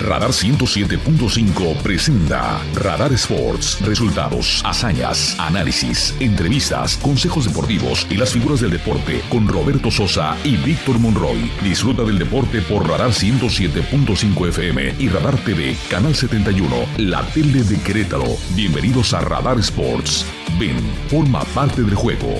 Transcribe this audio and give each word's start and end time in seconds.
Radar 0.00 0.30
107.5 0.30 1.82
presenta 1.82 2.60
Radar 2.74 3.12
Sports. 3.14 3.80
Resultados, 3.84 4.62
hazañas, 4.64 5.36
análisis, 5.40 6.14
entrevistas, 6.20 6.96
consejos 6.98 7.46
deportivos 7.46 8.06
y 8.08 8.16
las 8.16 8.30
figuras 8.30 8.60
del 8.60 8.70
deporte 8.70 9.22
con 9.28 9.48
Roberto 9.48 9.90
Sosa 9.90 10.36
y 10.44 10.56
Víctor 10.56 11.00
Monroy. 11.00 11.50
Disfruta 11.64 12.04
del 12.04 12.18
deporte 12.18 12.60
por 12.62 12.88
Radar 12.88 13.10
107.5 13.10 14.48
FM 14.48 14.94
y 15.00 15.08
Radar 15.08 15.36
TV, 15.38 15.76
Canal 15.90 16.14
71, 16.14 16.68
la 16.98 17.22
tele 17.30 17.64
de 17.64 17.80
Querétaro. 17.80 18.36
Bienvenidos 18.54 19.12
a 19.14 19.20
Radar 19.20 19.58
Sports. 19.58 20.24
Ven, 20.60 20.76
forma 21.08 21.42
parte 21.46 21.82
del 21.82 21.96
juego. 21.96 22.34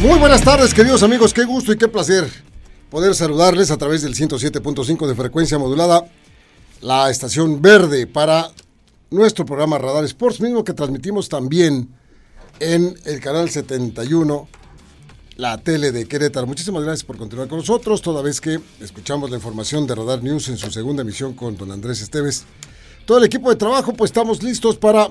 Muy 0.00 0.18
buenas 0.18 0.42
tardes, 0.42 0.74
queridos 0.74 1.02
amigos. 1.02 1.32
Qué 1.32 1.44
gusto 1.44 1.72
y 1.72 1.78
qué 1.78 1.88
placer 1.88 2.51
poder 2.92 3.14
saludarles 3.14 3.70
a 3.70 3.78
través 3.78 4.02
del 4.02 4.14
107.5 4.14 5.06
de 5.06 5.14
frecuencia 5.14 5.58
modulada, 5.58 6.06
la 6.82 7.08
estación 7.08 7.62
verde 7.62 8.06
para 8.06 8.50
nuestro 9.08 9.46
programa 9.46 9.78
Radar 9.78 10.04
Sports, 10.04 10.42
mismo 10.42 10.62
que 10.62 10.74
transmitimos 10.74 11.30
también 11.30 11.88
en 12.60 12.94
el 13.06 13.18
canal 13.20 13.48
71, 13.48 14.46
la 15.36 15.56
tele 15.56 15.90
de 15.90 16.06
Querétaro. 16.06 16.46
Muchísimas 16.46 16.82
gracias 16.82 17.04
por 17.04 17.16
continuar 17.16 17.48
con 17.48 17.60
nosotros, 17.60 18.02
toda 18.02 18.20
vez 18.20 18.42
que 18.42 18.60
escuchamos 18.78 19.30
la 19.30 19.36
información 19.36 19.86
de 19.86 19.94
Radar 19.94 20.22
News 20.22 20.50
en 20.50 20.58
su 20.58 20.70
segunda 20.70 21.00
emisión 21.00 21.32
con 21.32 21.56
don 21.56 21.72
Andrés 21.72 22.02
Esteves. 22.02 22.44
Todo 23.06 23.16
el 23.16 23.24
equipo 23.24 23.48
de 23.48 23.56
trabajo, 23.56 23.94
pues 23.94 24.10
estamos 24.10 24.42
listos 24.42 24.76
para 24.76 25.08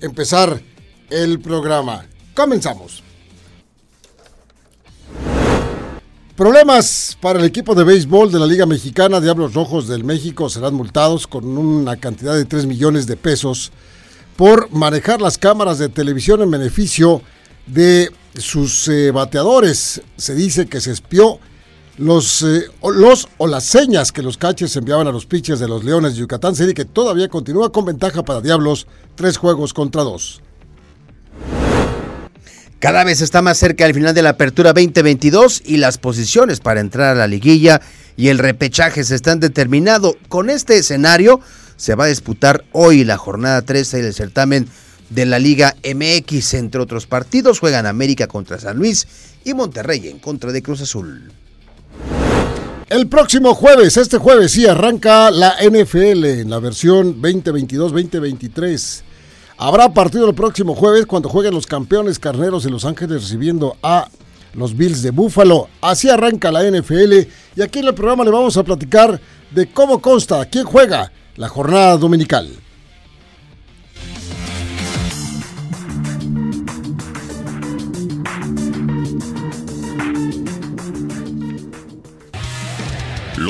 empezar 0.00 0.60
el 1.08 1.38
programa. 1.38 2.04
Comenzamos. 2.34 3.11
Problemas 6.36 7.18
para 7.20 7.38
el 7.38 7.44
equipo 7.44 7.74
de 7.74 7.84
béisbol 7.84 8.32
de 8.32 8.38
la 8.38 8.46
Liga 8.46 8.64
Mexicana. 8.64 9.20
Diablos 9.20 9.52
Rojos 9.52 9.86
del 9.86 10.02
México 10.02 10.48
serán 10.48 10.72
multados 10.72 11.26
con 11.26 11.58
una 11.58 11.96
cantidad 11.98 12.34
de 12.34 12.46
3 12.46 12.64
millones 12.64 13.06
de 13.06 13.16
pesos 13.16 13.70
por 14.36 14.72
manejar 14.72 15.20
las 15.20 15.36
cámaras 15.36 15.78
de 15.78 15.90
televisión 15.90 16.40
en 16.40 16.50
beneficio 16.50 17.20
de 17.66 18.10
sus 18.34 18.88
eh, 18.88 19.10
bateadores. 19.10 20.00
Se 20.16 20.34
dice 20.34 20.64
que 20.64 20.80
se 20.80 20.92
espió 20.92 21.38
los, 21.98 22.40
eh, 22.40 22.64
los 22.82 23.28
o 23.36 23.46
las 23.46 23.64
señas 23.64 24.10
que 24.10 24.22
los 24.22 24.38
caches 24.38 24.74
enviaban 24.74 25.06
a 25.06 25.12
los 25.12 25.26
pitchers 25.26 25.60
de 25.60 25.68
los 25.68 25.84
Leones 25.84 26.14
de 26.14 26.20
Yucatán. 26.20 26.56
Serie 26.56 26.72
que 26.72 26.86
todavía 26.86 27.28
continúa 27.28 27.70
con 27.70 27.84
ventaja 27.84 28.22
para 28.22 28.40
Diablos, 28.40 28.86
tres 29.16 29.36
juegos 29.36 29.74
contra 29.74 30.02
dos. 30.02 30.41
Cada 32.82 33.04
vez 33.04 33.20
está 33.20 33.42
más 33.42 33.58
cerca 33.58 33.86
el 33.86 33.94
final 33.94 34.12
de 34.12 34.22
la 34.22 34.30
apertura 34.30 34.72
2022 34.72 35.62
y 35.64 35.76
las 35.76 35.98
posiciones 35.98 36.58
para 36.58 36.80
entrar 36.80 37.10
a 37.10 37.14
la 37.14 37.28
liguilla 37.28 37.80
y 38.16 38.26
el 38.26 38.38
repechaje 38.38 39.04
se 39.04 39.14
están 39.14 39.38
determinando. 39.38 40.16
Con 40.26 40.50
este 40.50 40.78
escenario 40.78 41.38
se 41.76 41.94
va 41.94 42.06
a 42.06 42.08
disputar 42.08 42.64
hoy 42.72 43.04
la 43.04 43.18
jornada 43.18 43.62
13 43.62 44.02
del 44.02 44.12
certamen 44.12 44.66
de 45.10 45.26
la 45.26 45.38
Liga 45.38 45.76
MX. 45.84 46.54
Entre 46.54 46.80
otros 46.80 47.06
partidos 47.06 47.60
juegan 47.60 47.86
América 47.86 48.26
contra 48.26 48.58
San 48.58 48.78
Luis 48.78 49.06
y 49.44 49.54
Monterrey 49.54 50.08
en 50.08 50.18
contra 50.18 50.50
de 50.50 50.60
Cruz 50.60 50.80
Azul. 50.80 51.30
El 52.88 53.06
próximo 53.06 53.54
jueves, 53.54 53.96
este 53.96 54.18
jueves 54.18 54.50
sí, 54.50 54.66
arranca 54.66 55.30
la 55.30 55.54
NFL 55.62 56.24
en 56.24 56.50
la 56.50 56.58
versión 56.58 57.22
2022-2023. 57.22 59.02
Habrá 59.64 59.94
partido 59.94 60.28
el 60.28 60.34
próximo 60.34 60.74
jueves 60.74 61.06
cuando 61.06 61.28
jueguen 61.28 61.54
los 61.54 61.68
campeones 61.68 62.18
carneros 62.18 62.64
de 62.64 62.70
Los 62.70 62.84
Ángeles 62.84 63.22
recibiendo 63.22 63.76
a 63.80 64.08
los 64.54 64.76
Bills 64.76 65.02
de 65.02 65.12
Buffalo. 65.12 65.68
Así 65.80 66.10
arranca 66.10 66.50
la 66.50 66.68
NFL 66.68 67.28
y 67.54 67.62
aquí 67.62 67.78
en 67.78 67.86
el 67.86 67.94
programa 67.94 68.24
le 68.24 68.32
vamos 68.32 68.56
a 68.56 68.64
platicar 68.64 69.20
de 69.52 69.72
cómo 69.72 70.02
consta, 70.02 70.44
quién 70.46 70.64
juega 70.64 71.12
la 71.36 71.48
jornada 71.48 71.96
dominical. 71.96 72.50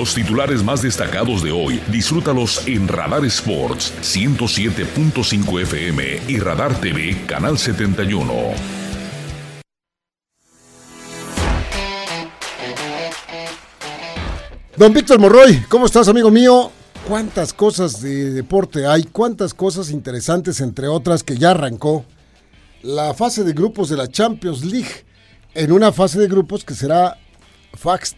Los 0.02 0.14
titulares 0.14 0.64
más 0.64 0.82
destacados 0.82 1.44
de 1.44 1.52
hoy, 1.52 1.80
disfrútalos 1.86 2.66
en 2.66 2.88
Radar 2.88 3.24
Sports 3.26 3.92
107.5 4.02 5.60
FM 5.62 6.22
y 6.26 6.40
Radar 6.40 6.74
TV 6.80 7.24
Canal 7.24 7.56
71. 7.56 8.32
Don 14.76 14.92
Víctor 14.92 15.20
Morroy, 15.20 15.62
¿cómo 15.68 15.86
estás, 15.86 16.08
amigo 16.08 16.32
mío? 16.32 16.72
¿Cuántas 17.06 17.52
cosas 17.52 18.02
de 18.02 18.32
deporte 18.32 18.84
hay? 18.84 19.04
¿Cuántas 19.04 19.54
cosas 19.54 19.92
interesantes, 19.92 20.60
entre 20.60 20.88
otras, 20.88 21.22
que 21.22 21.36
ya 21.36 21.52
arrancó 21.52 22.04
la 22.82 23.14
fase 23.14 23.44
de 23.44 23.52
grupos 23.52 23.88
de 23.88 23.98
la 23.98 24.08
Champions 24.08 24.64
League? 24.64 25.04
En 25.54 25.70
una 25.70 25.92
fase 25.92 26.18
de 26.18 26.26
grupos 26.26 26.64
que 26.64 26.74
será 26.74 27.16
Fax 27.74 28.16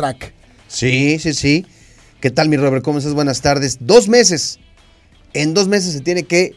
Track. 0.00 0.32
Sí, 0.66 1.18
sí, 1.18 1.34
sí. 1.34 1.66
¿Qué 2.22 2.30
tal, 2.30 2.48
mi 2.48 2.56
Robert? 2.56 2.82
¿Cómo 2.82 2.96
estás? 2.96 3.12
Buenas 3.12 3.42
tardes. 3.42 3.76
Dos 3.80 4.08
meses. 4.08 4.58
En 5.34 5.52
dos 5.52 5.68
meses 5.68 5.92
se 5.92 6.00
tiene 6.00 6.22
que 6.22 6.54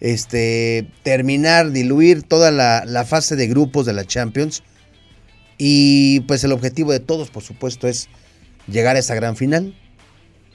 este, 0.00 0.90
terminar, 1.04 1.70
diluir 1.70 2.24
toda 2.24 2.50
la, 2.50 3.04
fase 3.04 3.36
de 3.36 3.46
grupos 3.46 3.86
de 3.86 3.92
la 3.92 4.04
Champions. 4.04 4.64
Y 5.58 6.20
pues 6.22 6.42
el 6.42 6.50
objetivo 6.50 6.90
de 6.90 6.98
todos, 6.98 7.30
por 7.30 7.44
supuesto, 7.44 7.86
es 7.86 8.08
llegar 8.66 8.96
a 8.96 8.98
esa 8.98 9.14
gran 9.14 9.36
final. 9.36 9.78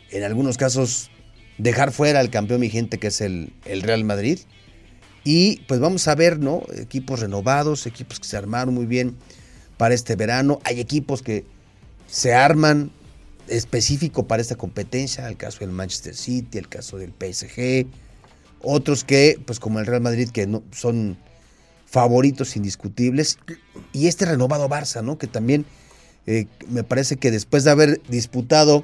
En 0.09 0.23
algunos 0.23 0.57
casos, 0.57 1.11
dejar 1.59 1.93
fuera 1.93 2.19
al 2.19 2.29
campeón 2.29 2.59
vigente 2.59 2.97
que 2.97 3.07
es 3.07 3.21
el, 3.21 3.53
Real 3.63 4.03
Madrid. 4.03 4.39
Y 5.23 5.61
pues 5.61 5.79
vamos 5.79 6.09
a 6.09 6.15
ver, 6.15 6.39
¿no? 6.39 6.63
Equipos 6.75 7.21
renovados, 7.21 7.87
equipos 7.87 8.19
que 8.19 8.27
se 8.27 8.35
armaron 8.35 8.73
muy 8.73 8.85
bien 8.85 9.15
para 9.77 9.95
este 9.95 10.17
verano. 10.17 10.59
Hay 10.65 10.81
equipos 10.81 11.21
que 11.21 11.45
se 12.11 12.33
arman 12.33 12.91
específico 13.47 14.27
para 14.27 14.41
esta 14.41 14.55
competencia, 14.55 15.27
el 15.27 15.37
caso 15.37 15.59
del 15.61 15.71
Manchester 15.71 16.13
City, 16.13 16.57
el 16.57 16.67
caso 16.67 16.97
del 16.97 17.11
PSG, 17.11 17.87
otros 18.61 19.05
que, 19.05 19.39
pues 19.45 19.59
como 19.59 19.79
el 19.79 19.85
Real 19.85 20.01
Madrid, 20.01 20.29
que 20.29 20.45
no, 20.45 20.61
son 20.71 21.17
favoritos 21.85 22.57
indiscutibles, 22.57 23.39
y 23.93 24.07
este 24.07 24.25
renovado 24.25 24.67
Barça, 24.67 25.01
¿no? 25.01 25.17
Que 25.17 25.27
también 25.27 25.65
eh, 26.27 26.47
me 26.67 26.83
parece 26.83 27.15
que 27.15 27.31
después 27.31 27.63
de 27.63 27.71
haber 27.71 28.01
disputado 28.09 28.83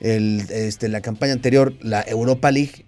el, 0.00 0.46
este, 0.50 0.88
la 0.88 1.00
campaña 1.00 1.32
anterior, 1.32 1.74
la 1.80 2.02
Europa 2.02 2.50
League, 2.50 2.84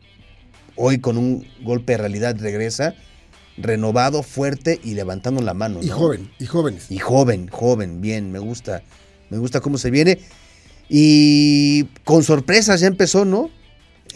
hoy 0.76 0.98
con 0.98 1.16
un 1.16 1.46
golpe 1.62 1.92
de 1.92 1.98
realidad 1.98 2.36
regresa 2.38 2.94
renovado, 3.56 4.22
fuerte 4.22 4.80
y 4.84 4.94
levantando 4.94 5.40
la 5.40 5.54
mano. 5.54 5.80
Y 5.82 5.88
joven, 5.88 6.30
y 6.38 6.46
jóvenes. 6.46 6.90
Y 6.90 6.98
joven, 6.98 7.48
joven, 7.48 8.00
bien, 8.02 8.32
me 8.32 8.38
gusta 8.38 8.82
me 9.32 9.38
gusta 9.38 9.60
cómo 9.60 9.78
se 9.78 9.90
viene. 9.90 10.18
Y 10.90 11.84
con 12.04 12.22
sorpresas 12.22 12.80
ya 12.80 12.86
empezó, 12.86 13.24
¿no? 13.24 13.48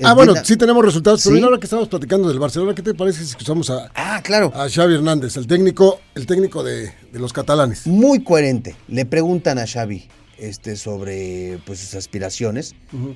Ah, 0.04 0.12
bueno, 0.12 0.34
sí 0.44 0.58
tenemos 0.58 0.84
resultados. 0.84 1.22
Pero 1.24 1.36
¿Sí? 1.36 1.42
ahora 1.42 1.58
que 1.58 1.64
estamos 1.64 1.88
platicando 1.88 2.28
del 2.28 2.38
Barcelona, 2.38 2.74
¿qué 2.74 2.82
te 2.82 2.92
parece 2.92 3.20
si 3.24 3.30
escuchamos 3.30 3.70
a, 3.70 3.90
ah, 3.94 4.20
claro. 4.22 4.52
a 4.54 4.68
Xavi 4.68 4.94
Hernández, 4.94 5.38
el 5.38 5.46
técnico, 5.46 6.00
el 6.14 6.26
técnico 6.26 6.62
de, 6.62 6.92
de, 7.12 7.18
los 7.18 7.32
catalanes? 7.32 7.86
Muy 7.86 8.22
coherente. 8.22 8.76
Le 8.88 9.06
preguntan 9.06 9.58
a 9.58 9.66
Xavi 9.66 10.06
este, 10.36 10.76
sobre 10.76 11.58
pues, 11.64 11.78
sus 11.78 11.94
aspiraciones 11.94 12.74
uh 12.92 12.96
-huh. 12.96 13.14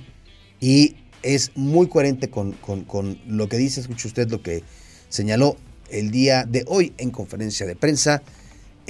y 0.59 0.97
es 1.23 1.53
muy 1.55 1.87
coherente 1.87 2.31
con, 2.31 2.53
con, 2.53 2.85
con 2.85 3.19
lo 3.27 3.47
que 3.51 3.59
dice, 3.59 3.83
escuche 3.83 4.09
usted 4.09 4.31
lo 4.31 4.41
que 4.41 4.65
señaló 5.11 5.59
el 5.91 6.11
día 6.11 6.47
de 6.49 6.65
hoy 6.67 6.95
en 6.97 7.11
conferencia 7.11 7.67
de 7.67 7.77
prensa 7.77 8.23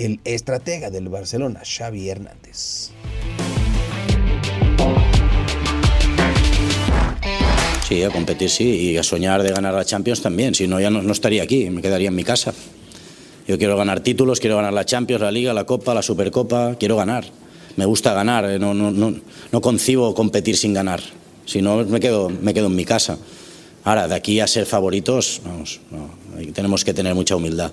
el 0.04 0.20
estratega 0.24 0.90
del 0.90 1.08
Barcelona, 1.08 1.60
Xavi 1.62 2.08
Hernández. 2.08 2.90
Sí, 7.86 8.02
a 8.02 8.10
competir 8.10 8.48
sí, 8.48 8.64
y 8.64 8.96
a 8.96 9.02
soñar 9.02 9.42
de 9.42 9.50
ganar 9.50 9.74
la 9.74 9.84
Champions 9.84 10.22
también, 10.22 10.54
si 10.54 10.66
no 10.66 10.80
ya 10.80 10.90
no, 10.90 11.02
no, 11.02 11.12
estaría 11.12 11.42
aquí, 11.42 11.68
me 11.70 11.82
quedaría 11.82 12.08
en 12.08 12.14
mi 12.14 12.24
casa. 12.24 12.54
Yo 13.46 13.58
quiero 13.58 13.76
ganar 13.76 14.00
títulos, 14.00 14.38
quiero 14.38 14.56
ganar 14.56 14.72
la 14.72 14.84
Champions, 14.84 15.22
la 15.22 15.32
Liga, 15.32 15.52
la 15.52 15.64
Copa, 15.64 15.92
la 15.92 16.02
Supercopa, 16.02 16.76
quiero 16.78 16.96
ganar. 16.96 17.24
Me 17.76 17.84
gusta 17.84 18.14
ganar, 18.14 18.48
eh, 18.48 18.58
no, 18.58 18.74
no, 18.74 18.90
no, 18.90 19.14
no 19.50 19.60
concibo 19.60 20.14
competir 20.14 20.56
sin 20.56 20.72
ganar, 20.72 21.00
si 21.46 21.60
no 21.60 21.84
me 21.84 22.00
quedo, 22.00 22.30
me 22.30 22.54
quedo 22.54 22.66
en 22.68 22.76
mi 22.76 22.84
casa. 22.84 23.18
Ahora, 23.82 24.08
de 24.08 24.14
aquí 24.14 24.40
a 24.40 24.46
ser 24.46 24.66
favoritos, 24.66 25.40
vamos, 25.44 25.80
no, 25.90 26.10
tenemos 26.52 26.84
que 26.84 26.94
tener 26.94 27.14
mucha 27.14 27.36
humildad 27.36 27.72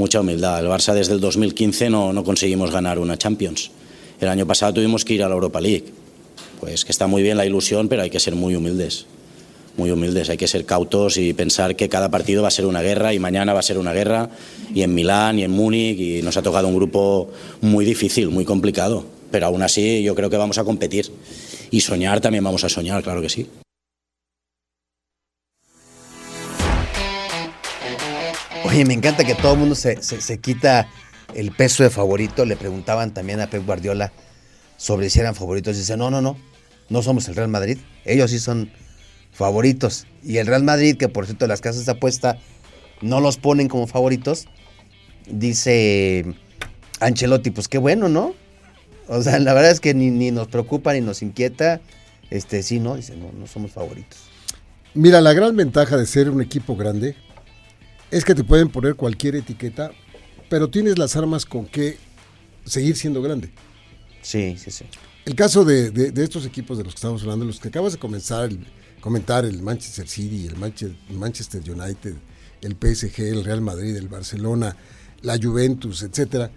mucha 0.00 0.20
humildad. 0.20 0.58
El 0.60 0.66
Barça 0.66 0.94
desde 0.94 1.12
el 1.12 1.20
2015 1.20 1.90
no, 1.90 2.12
no, 2.12 2.24
conseguimos 2.24 2.72
ganar 2.72 2.98
una 2.98 3.18
Champions. 3.18 3.70
El 4.18 4.28
año 4.28 4.46
pasado 4.46 4.74
tuvimos 4.74 5.04
que 5.04 5.14
ir 5.14 5.22
a 5.22 5.28
la 5.28 5.34
Europa 5.34 5.60
League. 5.60 5.84
Pues 6.58 6.84
que 6.84 6.92
está 6.92 7.06
muy 7.06 7.22
bien 7.22 7.36
la 7.36 7.44
ilusión, 7.44 7.88
pero 7.88 8.02
hay 8.02 8.10
que 8.10 8.18
ser 8.18 8.34
muy 8.34 8.56
humildes. 8.56 9.06
Muy 9.76 9.90
humildes, 9.90 10.30
hay 10.30 10.38
que 10.38 10.48
ser 10.48 10.64
cautos 10.64 11.16
y 11.18 11.32
pensar 11.34 11.76
que 11.76 11.88
cada 11.88 12.10
partido 12.10 12.42
va 12.42 12.48
a 12.48 12.50
ser 12.50 12.66
una 12.66 12.82
guerra 12.82 13.14
y 13.14 13.18
mañana 13.18 13.52
va 13.52 13.60
a 13.60 13.62
ser 13.62 13.78
una 13.78 13.92
guerra 13.92 14.30
y 14.74 14.82
en 14.82 14.94
Milán 14.94 15.38
y 15.38 15.44
en 15.44 15.50
Múnich 15.50 16.00
y 16.00 16.22
nos 16.22 16.36
ha 16.36 16.42
tocado 16.42 16.66
un 16.66 16.74
grupo 16.74 17.30
muy 17.60 17.84
difícil, 17.84 18.30
muy 18.30 18.44
complicado. 18.44 19.04
pero 19.30 19.46
aún 19.46 19.62
así 19.62 20.02
yo 20.02 20.14
creo 20.14 20.28
que 20.28 20.36
vamos 20.38 20.58
a 20.58 20.64
competir. 20.64 21.12
Y 21.70 21.80
soñar 21.82 22.20
también 22.20 22.42
vamos 22.42 22.64
a 22.64 22.68
soñar, 22.68 23.02
claro 23.02 23.22
que 23.22 23.28
sí. 23.28 23.46
Oye, 28.70 28.84
me 28.84 28.94
encanta 28.94 29.24
que 29.24 29.34
todo 29.34 29.54
el 29.54 29.58
mundo 29.58 29.74
se, 29.74 30.00
se, 30.00 30.38
quita 30.38 30.88
el 31.34 31.50
peso 31.50 31.82
de 31.82 31.90
favorito. 31.90 32.44
Le 32.44 32.54
preguntaban 32.54 33.12
también 33.12 33.40
a 33.40 33.50
Pep 33.50 33.66
Guardiola 33.66 34.12
sobre 34.76 35.10
si 35.10 35.18
eran 35.18 35.34
favoritos. 35.34 35.76
Dice, 35.76 35.96
no, 35.96 36.08
no, 36.08 36.20
no, 36.20 36.36
no 36.88 37.02
somos 37.02 37.26
el 37.28 37.34
Real 37.34 37.48
Madrid. 37.48 37.78
Ellos 38.04 38.30
sí 38.30 38.38
son 38.38 38.70
favoritos. 39.32 40.06
Y 40.22 40.36
el 40.36 40.46
Real 40.46 40.62
Madrid, 40.62 40.96
que 40.96 41.08
por 41.08 41.26
cierto 41.26 41.48
las 41.48 41.60
casas 41.60 41.84
de 41.84 41.90
apuesta 41.90 42.38
no 43.00 43.20
los 43.20 43.38
ponen 43.38 43.66
como 43.66 43.88
favoritos, 43.88 44.46
dice 45.26 46.36
Ancelotti, 47.00 47.50
pues 47.50 47.66
qué 47.66 47.78
bueno, 47.78 48.08
¿no? 48.08 48.34
O 49.08 49.20
sea, 49.20 49.40
la 49.40 49.52
verdad 49.52 49.72
es 49.72 49.80
que 49.80 49.94
ni, 49.94 50.12
ni 50.12 50.30
nos 50.30 50.46
preocupa 50.46 50.92
ni 50.92 51.00
nos 51.00 51.22
inquieta. 51.22 51.80
Este, 52.30 52.62
sí, 52.62 52.78
¿no? 52.78 52.94
Dice, 52.94 53.16
no, 53.16 53.32
no 53.36 53.48
somos 53.48 53.72
favoritos. 53.72 54.20
Mira, 54.94 55.20
la 55.20 55.32
gran 55.32 55.56
ventaja 55.56 55.96
de 55.96 56.06
ser 56.06 56.30
un 56.30 56.40
equipo 56.40 56.76
grande 56.76 57.16
es 58.10 58.24
que 58.24 58.34
te 58.34 58.44
pueden 58.44 58.68
poner 58.68 58.96
cualquier 58.96 59.36
etiqueta, 59.36 59.92
pero 60.48 60.68
tienes 60.68 60.98
las 60.98 61.16
armas 61.16 61.46
con 61.46 61.66
que 61.66 61.96
seguir 62.64 62.96
siendo 62.96 63.22
grande. 63.22 63.50
Sí, 64.22 64.56
sí, 64.58 64.70
sí. 64.70 64.84
El 65.24 65.34
caso 65.34 65.64
de, 65.64 66.12
estos 66.16 66.44
equipos 66.46 66.78
de 66.78 66.84
los 66.84 66.94
que 66.94 66.98
estamos 66.98 67.22
hablando, 67.22 67.44
los 67.44 67.60
que 67.60 67.68
acabas 67.68 67.92
de 67.92 67.98
comenzar, 67.98 68.50
comentar, 69.00 69.44
el 69.44 69.62
Manchester 69.62 70.08
City, 70.08 70.46
el 70.46 70.56
Manchester 70.56 71.62
United, 71.70 72.14
el 72.62 72.72
PSG, 72.72 73.20
el 73.20 73.44
Real 73.44 73.60
Madrid, 73.60 73.96
el 73.96 74.08
Barcelona, 74.08 74.76
la 75.22 75.38
Juventus, 75.40 76.02
etcétera, 76.02 76.50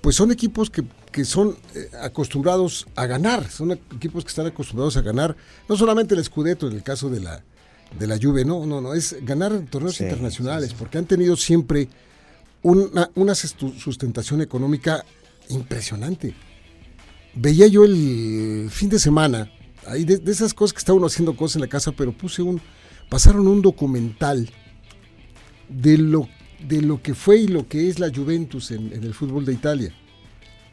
pues 0.00 0.16
son 0.16 0.32
equipos 0.32 0.70
que, 0.70 1.24
son 1.24 1.56
eh, 1.74 1.90
acostumbrados 2.00 2.86
a 2.96 3.06
ganar, 3.06 3.48
son 3.50 3.72
equipos 3.72 4.24
que 4.24 4.30
están 4.30 4.46
acostumbrados 4.46 4.96
a 4.96 5.02
ganar, 5.02 5.36
no 5.68 5.76
solamente 5.76 6.14
el 6.14 6.24
Scudetto 6.24 6.66
en 6.66 6.74
el 6.74 6.82
caso 6.82 7.08
de 7.08 7.20
la, 7.20 7.44
de 7.98 8.06
la 8.06 8.18
Juve, 8.20 8.44
no, 8.44 8.66
no, 8.66 8.80
no, 8.80 8.94
es 8.94 9.16
ganar 9.24 9.58
torneos 9.70 10.00
internacionales, 10.00 10.74
porque 10.74 10.98
han 10.98 11.06
tenido 11.06 11.36
siempre 11.36 11.88
una, 12.62 13.10
una 13.14 13.34
sustentación 13.34 14.40
económica 14.40 15.04
impresionante. 15.48 16.34
Veía 17.34 17.66
yo 17.66 17.84
el 17.84 18.68
fin 18.70 18.88
de 18.88 18.98
semana, 18.98 19.50
ahí 19.86 20.04
de, 20.04 20.20
esas 20.30 20.54
cosas 20.54 20.72
que 20.72 20.78
está 20.78 20.92
uno 20.92 21.06
haciendo 21.06 21.36
cosas 21.36 21.56
en 21.56 21.62
la 21.62 21.68
casa, 21.68 21.92
pero 21.92 22.12
puse 22.12 22.42
un, 22.42 22.60
pasaron 23.08 23.48
un 23.48 23.62
documental 23.62 24.48
de 25.68 25.98
lo, 25.98 26.28
de 26.66 26.82
lo 26.82 27.02
que 27.02 27.14
fue 27.14 27.38
y 27.38 27.48
lo 27.48 27.66
que 27.68 27.88
es 27.88 27.98
la 27.98 28.10
Juventus 28.14 28.70
en, 28.70 28.92
el 28.92 29.14
fútbol 29.14 29.44
de 29.44 29.54
Italia. 29.54 29.94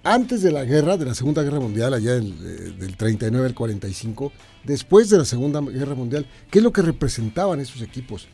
Antes 0.03 0.41
de 0.41 0.51
la 0.51 0.63
guerra, 0.63 0.95
de 0.97 1.05
la 1.05 1.13
Segunda 1.13 1.43
Guerra 1.43 1.59
Mundial, 1.59 1.93
allá 1.93 2.15
eh, 2.15 2.21
del 2.21 2.95
39 2.95 3.47
al 3.47 3.53
45, 3.53 4.31
después 4.63 5.09
de 5.09 5.17
la 5.17 5.25
Segunda 5.25 5.59
Guerra 5.59 5.93
Mundial, 5.93 6.25
¿qué 6.49 6.59
es 6.59 6.63
lo 6.63 6.71
que 6.71 6.81
representaban 6.81 7.59
esos 7.59 7.81
equipos? 7.81 8.27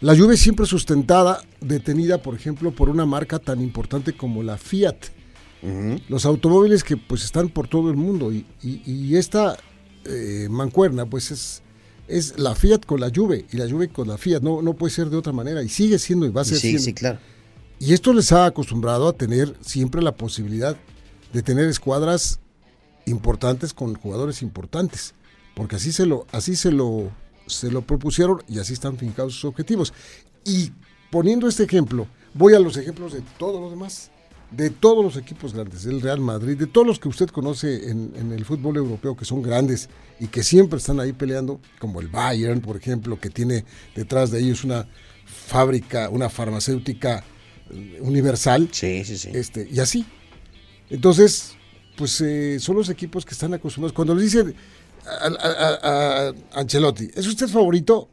La 0.00 0.16
Juve 0.16 0.36
siempre 0.36 0.64
sustentada, 0.64 1.42
detenida, 1.60 2.22
por 2.22 2.36
ejemplo, 2.36 2.70
por 2.70 2.88
una 2.88 3.04
marca 3.04 3.40
tan 3.40 3.60
importante 3.60 4.12
como 4.12 4.44
la 4.44 4.56
Fiat. 4.56 4.96
Los 6.08 6.24
automóviles 6.24 6.84
que 6.84 6.96
pues 6.96 7.24
están 7.24 7.48
por 7.48 7.66
todo 7.66 7.90
el 7.90 7.96
mundo 7.96 8.32
y, 8.32 9.16
esta 9.16 9.56
eh, 10.04 10.46
mancuerna 10.48 11.04
pues 11.04 11.32
es, 11.32 11.62
es 12.06 12.38
la 12.38 12.54
Fiat 12.54 12.86
con 12.86 13.00
la 13.00 13.10
Juve 13.12 13.44
y 13.50 13.56
la 13.56 13.68
Juve 13.68 13.88
con 13.88 14.06
la 14.06 14.18
Fiat, 14.18 14.40
no, 14.40 14.62
no 14.62 14.74
puede 14.74 14.94
ser 14.94 15.10
de 15.10 15.16
otra 15.16 15.32
manera 15.32 15.64
y 15.64 15.68
sigue 15.68 15.98
siendo 15.98 16.26
y 16.26 16.28
va 16.28 16.42
a 16.42 16.44
ser 16.44 16.58
sí, 16.58 16.78
Sí, 16.78 16.94
claro. 16.94 17.18
Y 17.80 17.92
esto 17.92 18.12
les 18.12 18.30
ha 18.30 18.46
acostumbrado 18.46 19.08
a 19.08 19.12
tener 19.14 19.52
siempre 19.60 20.00
la 20.00 20.16
posibilidad 20.16 20.76
de 21.32 21.42
tener 21.42 21.68
escuadras 21.68 22.40
importantes 23.06 23.72
con 23.72 23.94
jugadores 23.94 24.42
importantes 24.42 25.14
porque 25.58 25.74
así 25.74 25.90
se 25.90 26.06
lo, 26.06 26.24
así 26.30 26.54
se 26.54 26.70
lo, 26.70 27.10
se 27.48 27.68
lo 27.68 27.82
propusieron 27.82 28.40
y 28.46 28.60
así 28.60 28.74
están 28.74 28.96
fincados 28.96 29.34
sus 29.34 29.46
objetivos. 29.46 29.92
Y 30.44 30.70
poniendo 31.10 31.48
este 31.48 31.64
ejemplo, 31.64 32.06
voy 32.32 32.54
a 32.54 32.60
los 32.60 32.76
ejemplos 32.76 33.12
de 33.12 33.22
todos 33.38 33.60
los 33.60 33.72
demás, 33.72 34.12
de 34.52 34.70
todos 34.70 35.04
los 35.04 35.16
equipos 35.16 35.54
grandes, 35.54 35.82
del 35.82 36.00
Real 36.00 36.20
Madrid, 36.20 36.56
de 36.56 36.68
todos 36.68 36.86
los 36.86 37.00
que 37.00 37.08
usted 37.08 37.26
conoce 37.30 37.90
en, 37.90 38.30
el 38.30 38.44
fútbol 38.44 38.76
europeo, 38.76 39.16
que 39.16 39.24
son 39.24 39.42
grandes 39.42 39.88
y 40.20 40.28
que 40.28 40.44
siempre 40.44 40.78
están 40.78 41.00
ahí 41.00 41.12
peleando, 41.12 41.60
como 41.80 42.00
el 42.00 42.06
Bayern, 42.06 42.60
por 42.60 42.76
ejemplo, 42.76 43.18
que 43.18 43.28
tiene 43.28 43.64
detrás 43.96 44.30
de 44.30 44.38
ellos 44.38 44.62
una 44.62 44.86
fábrica, 45.26 46.08
una 46.08 46.28
farmacéutica 46.28 47.24
universal. 48.00 48.68
Sí, 48.70 49.04
sí, 49.04 49.18
sí. 49.18 49.30
Este, 49.34 49.68
y 49.68 49.80
así. 49.80 50.06
Entonces, 50.90 51.54
pues 51.96 52.20
eh, 52.20 52.58
son 52.60 52.76
los 52.76 52.88
equipos 52.88 53.24
que 53.24 53.32
están 53.32 53.54
acostumbrados. 53.54 53.92
Cuando 53.92 54.14
les 54.14 54.24
dicen, 54.32 54.54
a, 55.08 56.32
Ancelotti. 56.52 57.10
¿Es 57.14 57.26
usted 57.26 57.48
favorito? 57.48 58.08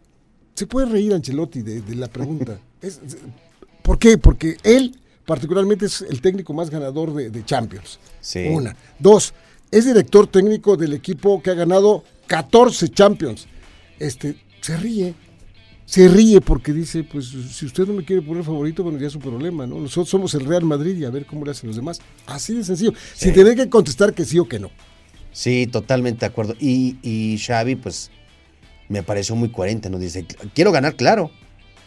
Se 0.53 0.67
puede 0.67 0.87
reír 0.87 1.13
Ancelotti 1.13 1.61
de, 1.61 1.95
la 1.95 2.07
pregunta. 2.07 2.59
¿Por 3.81 3.99
qué? 3.99 4.17
Porque 4.17 4.57
él 4.63 4.97
particularmente 5.25 5.85
es 5.85 6.01
el 6.01 6.21
técnico 6.21 6.53
más 6.53 6.69
ganador 6.69 7.13
de, 7.13 7.45
Champions. 7.45 7.99
Una. 8.51 8.75
Dos, 8.99 9.33
es 9.71 9.85
director 9.85 10.27
técnico 10.27 10.77
del 10.77 10.93
equipo 10.93 11.41
que 11.41 11.51
ha 11.51 11.55
ganado 11.55 12.03
14 12.27 12.89
Champions. 12.89 13.47
Este, 13.99 14.37
se 14.61 14.77
ríe. 14.77 15.13
Se 15.85 16.07
ríe 16.07 16.41
porque 16.41 16.73
dice, 16.73 17.03
pues 17.03 17.27
si 17.27 17.65
usted 17.65 17.85
no 17.85 17.93
me 17.93 18.03
quiere 18.03 18.21
poner 18.21 18.43
favorito, 18.43 18.83
bueno, 18.83 18.97
ya 18.97 19.07
es 19.07 19.13
su 19.13 19.19
problema, 19.19 19.67
¿no? 19.67 19.79
Nosotros 19.79 20.09
somos 20.09 20.33
el 20.33 20.45
Real 20.45 20.63
Madrid 20.63 20.97
y 20.97 21.05
a 21.05 21.11
ver 21.11 21.25
cómo 21.25 21.45
le 21.45 21.51
hacen 21.51 21.67
los 21.67 21.75
demás. 21.75 21.99
Así 22.25 22.55
de 22.55 22.63
sencillo, 22.63 22.93
sin 23.13 23.33
tener 23.33 23.55
que 23.55 23.69
contestar 23.69 24.13
que 24.13 24.25
sí 24.25 24.39
o 24.39 24.47
que 24.47 24.59
no. 24.59 24.71
Sí, 25.31 25.67
totalmente 25.67 26.21
de 26.21 26.25
acuerdo. 26.27 26.55
Y, 26.59 26.97
y 27.03 27.37
Xavi, 27.37 27.75
pues, 27.75 28.09
me 28.89 29.03
pareció 29.03 29.35
muy 29.35 29.49
coherente, 29.51 29.89
¿no? 29.89 29.99
Dice, 29.99 30.25
quiero 30.53 30.71
ganar, 30.71 30.95
claro. 30.95 31.29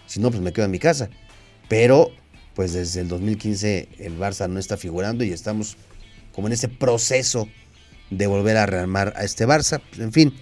Si 0.07 0.21
no, 0.21 0.31
pues 0.31 0.43
me 0.43 0.53
quedo 0.53 0.67
en 0.67 0.71
mi 0.71 0.79
casa. 0.79 1.11
Pero, 1.69 2.13
pues 2.55 2.73
desde 2.73 3.01
el 3.01 3.09
2015 3.09 3.89
el 3.99 4.19
Barça 4.19 4.49
no 4.49 4.59
está 4.59 4.77
figurando 4.77 5.25
y 5.25 5.33
estamos 5.33 5.77
como 6.33 6.47
en 6.47 6.53
ese 6.53 6.69
proceso 6.69 7.49
de 8.11 8.27
volver 8.27 8.57
a 8.57 8.67
rearmar 8.67 9.13
a 9.17 9.25
este 9.25 9.47
Barça. 9.47 9.81
Pues, 9.89 10.01
en 10.01 10.13
fin, 10.13 10.35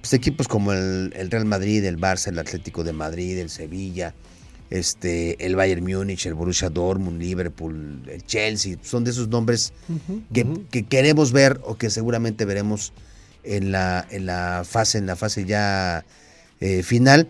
pues 0.00 0.12
equipos 0.12 0.48
como 0.48 0.72
el, 0.72 1.12
el 1.16 1.30
Real 1.30 1.44
Madrid, 1.44 1.84
el 1.84 1.98
Barça, 1.98 2.28
el 2.28 2.38
Atlético 2.38 2.84
de 2.84 2.92
Madrid, 2.92 3.38
el 3.38 3.50
Sevilla, 3.50 4.14
este, 4.70 5.44
el 5.44 5.56
Bayern 5.56 5.82
Múnich, 5.82 6.26
el 6.26 6.34
Borussia 6.34 6.68
Dortmund, 6.68 7.20
Liverpool, 7.20 8.02
el 8.06 8.24
Chelsea, 8.24 8.76
son 8.82 9.04
de 9.04 9.10
esos 9.10 9.28
nombres 9.28 9.72
que, 10.32 10.84
queremos 10.84 11.32
ver 11.32 11.60
o 11.64 11.76
que 11.76 11.90
seguramente 11.90 12.44
veremos 12.44 12.92
en 13.44 13.72
la, 13.72 14.06
en 14.10 14.26
la 14.26 14.64
fase, 14.68 14.98
en 14.98 15.06
la 15.06 15.16
fase 15.16 15.44
ya 15.46 16.04
eh, 16.60 16.82
final. 16.82 17.28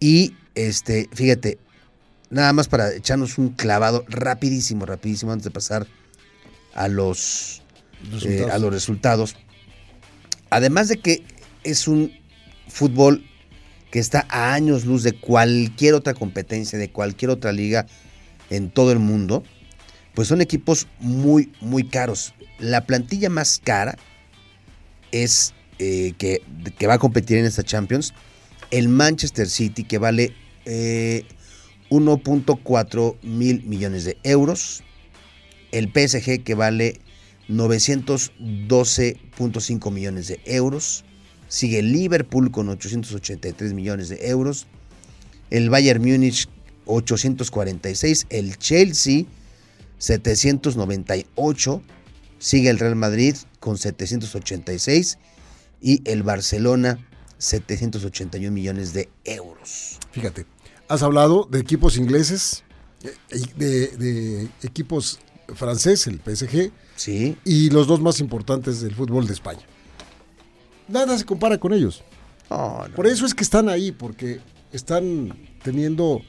Y 0.00 0.34
este, 0.54 1.08
fíjate, 1.12 1.58
nada 2.30 2.52
más 2.52 2.68
para 2.68 2.92
echarnos 2.92 3.38
un 3.38 3.50
clavado 3.50 4.04
rapidísimo, 4.08 4.84
rapidísimo, 4.84 5.32
antes 5.32 5.44
de 5.44 5.50
pasar 5.50 5.86
a 6.74 6.88
los, 6.88 7.62
eh, 8.24 8.46
a 8.50 8.58
los 8.58 8.72
resultados. 8.72 9.36
Además 10.50 10.88
de 10.88 10.98
que 10.98 11.22
es 11.64 11.88
un 11.88 12.12
fútbol 12.68 13.24
que 13.90 13.98
está 13.98 14.26
a 14.28 14.54
años 14.54 14.84
luz 14.84 15.02
de 15.02 15.12
cualquier 15.12 15.94
otra 15.94 16.14
competencia, 16.14 16.78
de 16.78 16.90
cualquier 16.90 17.30
otra 17.30 17.52
liga 17.52 17.86
en 18.50 18.70
todo 18.70 18.92
el 18.92 18.98
mundo, 18.98 19.42
pues 20.14 20.28
son 20.28 20.40
equipos 20.40 20.86
muy, 21.00 21.52
muy 21.60 21.84
caros. 21.84 22.34
La 22.58 22.86
plantilla 22.86 23.28
más 23.30 23.60
cara 23.62 23.96
es 25.12 25.52
eh, 25.78 26.14
que, 26.18 26.42
va 26.86 26.94
a 26.94 26.98
competir 26.98 27.36
en 27.38 27.44
esta 27.46 27.62
Champions, 27.62 28.12
el 28.70 28.88
Manchester 28.88 29.48
City, 29.48 29.84
que 29.84 29.98
vale 29.98 30.34
1.4 30.64 33.14
eh, 33.14 33.18
mil 33.26 33.62
millones 33.64 34.04
de 34.04 34.18
euros, 34.22 34.82
el 35.72 35.88
PSG, 35.88 36.42
que 36.42 36.54
vale 36.54 37.00
912.5 37.48 39.92
millones 39.92 40.28
de 40.28 40.40
euros, 40.44 41.04
Sigue 41.54 41.84
Liverpool 41.84 42.50
con 42.50 42.68
883 42.68 43.74
millones 43.74 44.08
de 44.08 44.28
euros. 44.28 44.66
El 45.50 45.70
Bayern 45.70 46.02
Múnich 46.02 46.48
846. 46.84 48.26
El 48.28 48.58
Chelsea 48.58 49.26
798. 49.98 51.82
Sigue 52.40 52.70
el 52.70 52.80
Real 52.80 52.96
Madrid 52.96 53.36
con 53.60 53.78
786. 53.78 55.18
Y 55.80 56.02
el 56.10 56.24
Barcelona 56.24 56.98
781 57.38 58.50
millones 58.50 58.92
de 58.92 59.08
euros. 59.22 60.00
Fíjate, 60.10 60.46
has 60.88 61.04
hablado 61.04 61.46
de 61.48 61.60
equipos 61.60 61.96
ingleses, 61.96 62.64
de, 63.54 63.86
de 63.96 64.48
equipos 64.64 65.20
francés, 65.54 66.08
el 66.08 66.18
PSG, 66.18 66.72
sí. 66.96 67.38
y 67.44 67.70
los 67.70 67.86
dos 67.86 68.00
más 68.00 68.18
importantes 68.18 68.80
del 68.80 68.96
fútbol 68.96 69.28
de 69.28 69.34
España 69.34 69.64
nada 70.88 71.16
se 71.18 71.24
compara 71.24 71.58
con 71.58 71.72
ellos. 71.72 72.02
Por 72.94 73.06
eso 73.06 73.26
es 73.26 73.34
que 73.34 73.42
están 73.44 73.68
ahí, 73.68 73.90
porque 73.92 74.40
están 74.72 75.36
teniendo 75.62 76.20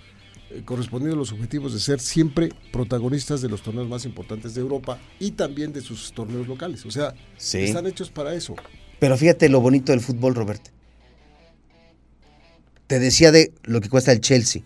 eh, 0.50 0.62
correspondiendo 0.64 1.16
a 1.16 1.20
los 1.20 1.32
objetivos 1.32 1.74
de 1.74 1.80
ser 1.80 2.00
siempre 2.00 2.50
protagonistas 2.72 3.42
de 3.42 3.50
los 3.50 3.62
torneos 3.62 3.88
más 3.88 4.06
importantes 4.06 4.54
de 4.56 4.62
Europa 4.62 4.98
y 5.20 5.32
también 5.32 5.74
de 5.74 5.82
sus 5.82 6.14
torneos 6.14 6.48
locales. 6.48 6.86
O 6.86 6.92
sea, 6.92 7.14
Sí. 7.38 7.60
están 7.60 7.86
hechos 7.88 8.10
para 8.10 8.34
eso. 8.34 8.56
Pero 9.00 9.18
fíjate 9.18 9.50
lo 9.50 9.60
bonito 9.62 9.92
del 9.92 10.02
fútbol, 10.02 10.36
Roberto. 10.36 10.72
Te 12.88 13.00
decía 13.00 13.32
de 13.32 13.52
lo 13.64 13.82
que 13.82 13.90
cuesta 13.90 14.12
el 14.12 14.22
Chelsea. 14.22 14.62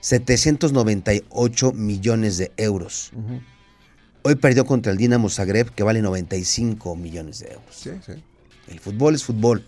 798 0.00 1.72
millones 1.72 2.38
de 2.38 2.52
euros. 2.56 3.10
Hoy 4.22 4.34
perdió 4.36 4.64
contra 4.64 4.92
el 4.92 4.98
Dinamo 4.98 5.28
Zagreb, 5.28 5.70
que 5.74 5.82
vale 5.82 6.02
95 6.02 6.94
millones 6.96 7.40
de 7.40 7.46
euros. 7.52 7.64
Sí, 7.74 7.90
sí. 8.04 8.12
El 8.70 8.80
fútbol 8.80 9.14
es 9.14 9.24
fútbol. 9.24 9.64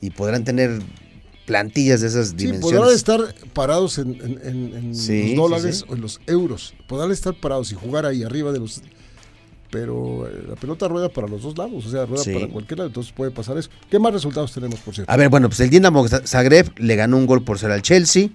Y 0.00 0.10
podrán 0.10 0.44
tener 0.44 0.80
plantillas 1.46 2.00
de 2.02 2.08
esas 2.08 2.28
Sí, 2.30 2.34
dimensiones. 2.36 2.78
podrán 2.78 2.94
estar 2.94 3.34
parados 3.54 3.98
en, 3.98 4.14
en- 4.20 4.40
en- 4.44 4.74
en 4.76 4.94
Sí, 4.94 5.34
los 5.34 5.36
dólares 5.50 5.76
sí, 5.78 5.82
sí. 5.82 5.86
o 5.90 5.94
en 5.94 6.00
los 6.02 6.20
euros. 6.26 6.74
Podrán 6.88 7.10
estar 7.10 7.34
parados 7.34 7.72
y 7.72 7.74
jugar 7.74 8.04
ahí 8.06 8.22
arriba 8.22 8.52
de 8.52 8.58
los... 8.58 8.82
Pero 9.70 10.26
eh, 10.28 10.44
la 10.48 10.54
pelota 10.56 10.88
rueda 10.88 11.08
para 11.10 11.28
los 11.28 11.42
dos 11.42 11.56
lados, 11.58 11.84
o 11.84 11.90
sea, 11.90 12.06
rueda 12.06 12.22
Sí. 12.24 12.32
para 12.32 12.48
cualquier 12.48 12.78
lado, 12.78 12.88
entonces 12.88 13.12
puede 13.12 13.30
pasar 13.30 13.58
eso. 13.58 13.68
¿Qué 13.90 13.98
más 13.98 14.12
resultados 14.14 14.52
tenemos, 14.52 14.78
por 14.80 14.94
cierto? 14.94 15.12
A 15.12 15.16
ver, 15.16 15.28
bueno, 15.28 15.48
pues 15.48 15.60
el 15.60 15.68
Dinamo 15.68 16.06
Zagreb 16.08 16.70
le 16.78 16.96
ganó 16.96 17.16
un 17.18 17.26
gol 17.26 17.44
por 17.44 17.58
ser 17.58 17.70
al 17.70 17.82
Chelsea 17.82 18.28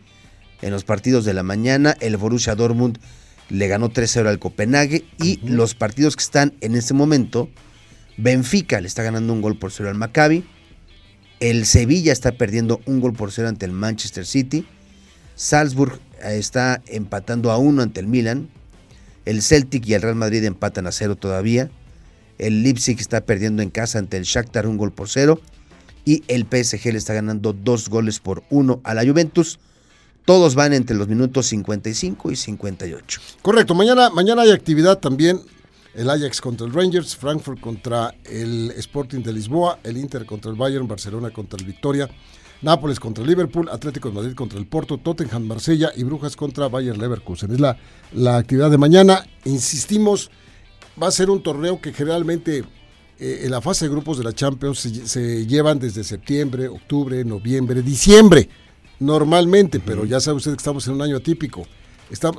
en 0.61 0.71
los 0.71 0.83
partidos 0.83 1.25
de 1.25 1.33
la 1.33 1.41
mañana. 1.43 1.95
El 2.01 2.17
Borussia 2.17 2.53
Dortmund 2.55 2.99
le 3.49 3.67
ganó 3.67 3.89
3-0 3.89 4.27
al 4.27 4.37
Copenhague. 4.37 5.05
Y 5.19 5.37
los 5.47 5.73
partidos 5.73 6.15
que 6.15 6.23
están 6.23 6.53
en 6.61 6.75
este 6.75 6.93
momento, 6.93 7.49
Benfica 8.17 8.79
le 8.79 8.87
está 8.87 9.03
ganando 9.03 9.33
un 9.33 9.41
gol 9.41 9.57
por 9.57 9.71
cero 9.71 9.89
al 9.89 9.95
Maccabi. 9.95 10.43
El 11.39 11.65
Sevilla 11.65 12.13
está 12.13 12.31
perdiendo 12.31 12.81
un 12.85 13.01
gol 13.01 13.13
por 13.13 13.31
cero 13.31 13.47
ante 13.47 13.65
el 13.65 13.71
Manchester 13.71 14.25
City. 14.25 14.65
Salzburg 15.35 15.99
eh, 16.21 16.37
está 16.37 16.81
empatando 16.87 17.51
a 17.51 17.57
uno 17.57 17.81
ante 17.81 17.99
el 17.99 18.07
Milan. 18.07 18.49
El 19.25 19.41
Celtic 19.41 19.87
y 19.87 19.93
el 19.93 20.01
Real 20.01 20.15
Madrid 20.15 20.43
empatan 20.43 20.87
a 20.87 20.91
cero 20.91 21.15
todavía. 21.15 21.69
El 22.37 22.63
Leipzig 22.63 22.99
está 22.99 23.21
perdiendo 23.21 23.61
en 23.61 23.69
casa 23.69 23.99
ante 23.99 24.17
el 24.17 24.23
Shakhtar 24.23 24.67
un 24.67 24.77
gol 24.77 24.91
por 24.91 25.09
cero. 25.09 25.41
Y 26.05 26.23
el 26.27 26.43
PSG 26.43 26.91
le 26.91 26.97
está 26.97 27.13
ganando 27.13 27.53
dos 27.53 27.89
goles 27.89 28.19
por 28.19 28.43
uno 28.49 28.81
a 28.83 28.93
la 28.93 29.05
Juventus. 29.05 29.59
Todos 30.25 30.55
van 30.55 30.73
entre 30.73 30.95
los 30.95 31.07
minutos 31.07 31.47
55 31.47 32.31
y 32.31 32.35
58. 32.35 33.21
Correcto, 33.41 33.75
mañana, 33.75 34.09
mañana 34.09 34.43
hay 34.43 34.51
actividad 34.51 34.99
también. 34.99 35.41
El 35.93 36.09
Ajax 36.09 36.41
contra 36.41 36.65
el 36.65 36.73
Rangers, 36.73 37.15
Frankfurt 37.15 37.59
contra 37.59 38.15
el 38.25 38.71
Sporting 38.77 39.21
de 39.21 39.31
Lisboa, 39.31 39.79
el 39.83 39.97
Inter 39.97 40.25
contra 40.25 40.49
el 40.49 40.57
Bayern, 40.57 40.87
Barcelona 40.87 41.29
contra 41.29 41.59
el 41.59 41.65
Victoria, 41.65 42.09
Nápoles 42.63 42.99
contra 42.99 43.23
el 43.23 43.29
Liverpool, 43.29 43.69
Atlético 43.69 44.09
de 44.09 44.15
Madrid 44.15 44.33
contra 44.33 44.57
el 44.57 44.65
Porto, 44.65 44.97
Tottenham, 44.97 45.43
Marsella 45.43 45.91
y 45.95 46.03
Brujas 46.03 46.35
contra 46.35 46.69
Bayern 46.69 46.97
Leverkusen. 46.97 47.51
Es 47.51 47.59
la, 47.59 47.77
la 48.13 48.37
actividad 48.37 48.71
de 48.71 48.77
mañana. 48.77 49.25
Insistimos, 49.43 50.31
va 51.01 51.07
a 51.07 51.11
ser 51.11 51.29
un 51.29 51.43
torneo 51.43 51.81
que 51.81 51.91
generalmente 51.91 52.63
eh, 53.19 53.41
en 53.43 53.51
la 53.51 53.61
fase 53.61 53.85
de 53.85 53.91
grupos 53.91 54.17
de 54.17 54.23
la 54.23 54.33
Champions 54.33 54.79
se, 54.79 55.07
se 55.07 55.45
llevan 55.45 55.77
desde 55.77 56.03
septiembre, 56.03 56.69
octubre, 56.69 57.23
noviembre, 57.25 57.81
diciembre, 57.81 58.49
normalmente, 58.99 59.79
pero 59.79 60.05
ya 60.05 60.19
sabe 60.19 60.37
usted 60.37 60.51
que 60.51 60.57
estamos 60.57 60.87
en 60.87 60.93
un 60.93 61.01
año 61.01 61.17
atípico. 61.17 61.67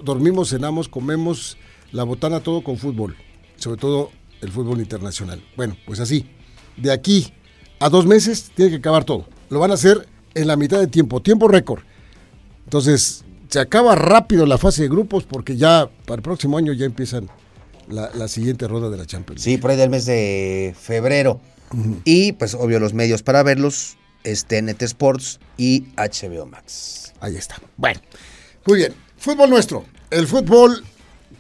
Dormimos, 0.02 0.50
cenamos, 0.50 0.88
comemos 0.88 1.58
la 1.92 2.04
botana 2.04 2.40
todo 2.40 2.62
con 2.64 2.78
fútbol, 2.78 3.14
sobre 3.64 3.80
todo 3.80 4.10
el 4.42 4.52
fútbol 4.52 4.78
internacional. 4.80 5.42
Bueno, 5.56 5.74
pues 5.86 5.98
así, 5.98 6.28
de 6.76 6.92
aquí 6.92 7.32
a 7.80 7.88
dos 7.88 8.04
meses 8.04 8.52
tiene 8.54 8.70
que 8.72 8.76
acabar 8.76 9.04
todo. 9.04 9.26
Lo 9.48 9.58
van 9.58 9.70
a 9.70 9.74
hacer 9.74 10.06
en 10.34 10.46
la 10.46 10.56
mitad 10.56 10.78
de 10.78 10.86
tiempo, 10.86 11.22
tiempo 11.22 11.48
récord. 11.48 11.82
Entonces, 12.64 13.24
se 13.48 13.60
acaba 13.60 13.94
rápido 13.94 14.44
la 14.44 14.58
fase 14.58 14.82
de 14.82 14.88
grupos 14.88 15.24
porque 15.24 15.56
ya 15.56 15.88
para 16.04 16.16
el 16.16 16.22
próximo 16.22 16.58
año 16.58 16.74
ya 16.74 16.84
empiezan 16.84 17.30
la, 17.88 18.10
la 18.14 18.28
siguiente 18.28 18.68
ronda 18.68 18.90
de 18.90 18.98
la 18.98 19.06
Champions. 19.06 19.40
Sí, 19.40 19.56
por 19.56 19.70
ahí 19.70 19.78
del 19.78 19.88
mes 19.88 20.04
de 20.04 20.74
febrero. 20.78 21.40
Y 22.04 22.32
pues 22.32 22.54
obvio 22.54 22.78
los 22.78 22.92
medios 22.92 23.22
para 23.22 23.42
verlos 23.42 23.96
es 24.24 24.44
TNT 24.44 24.82
Sports 24.82 25.40
y 25.56 25.86
HBO 25.96 26.44
Max. 26.44 27.14
Ahí 27.20 27.36
está. 27.36 27.56
Bueno, 27.78 28.00
muy 28.66 28.76
bien. 28.76 28.94
Fútbol 29.16 29.48
nuestro. 29.48 29.86
El 30.10 30.26
fútbol 30.26 30.84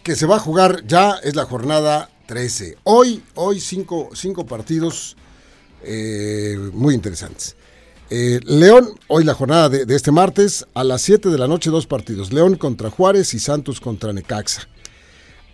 que 0.02 0.16
se 0.16 0.26
va 0.26 0.36
a 0.36 0.40
jugar 0.40 0.86
ya 0.86 1.18
es 1.22 1.36
la 1.36 1.44
jornada 1.44 2.10
13. 2.26 2.78
Hoy, 2.84 3.22
hoy 3.34 3.60
cinco, 3.60 4.10
cinco 4.14 4.46
partidos 4.46 5.16
eh, 5.82 6.56
muy 6.72 6.94
interesantes. 6.94 7.56
Eh, 8.10 8.40
León, 8.44 8.90
hoy 9.08 9.24
la 9.24 9.34
jornada 9.34 9.68
de, 9.68 9.94
este 9.94 10.12
martes, 10.12 10.66
a 10.74 10.84
las 10.84 11.02
7 11.02 11.30
de 11.30 11.38
la 11.38 11.48
noche 11.48 11.70
dos 11.70 11.86
partidos. 11.86 12.32
León 12.32 12.56
contra 12.56 12.90
Juárez 12.90 13.34
y 13.34 13.38
Santos 13.38 13.80
contra 13.80 14.12
Necaxa. 14.12 14.68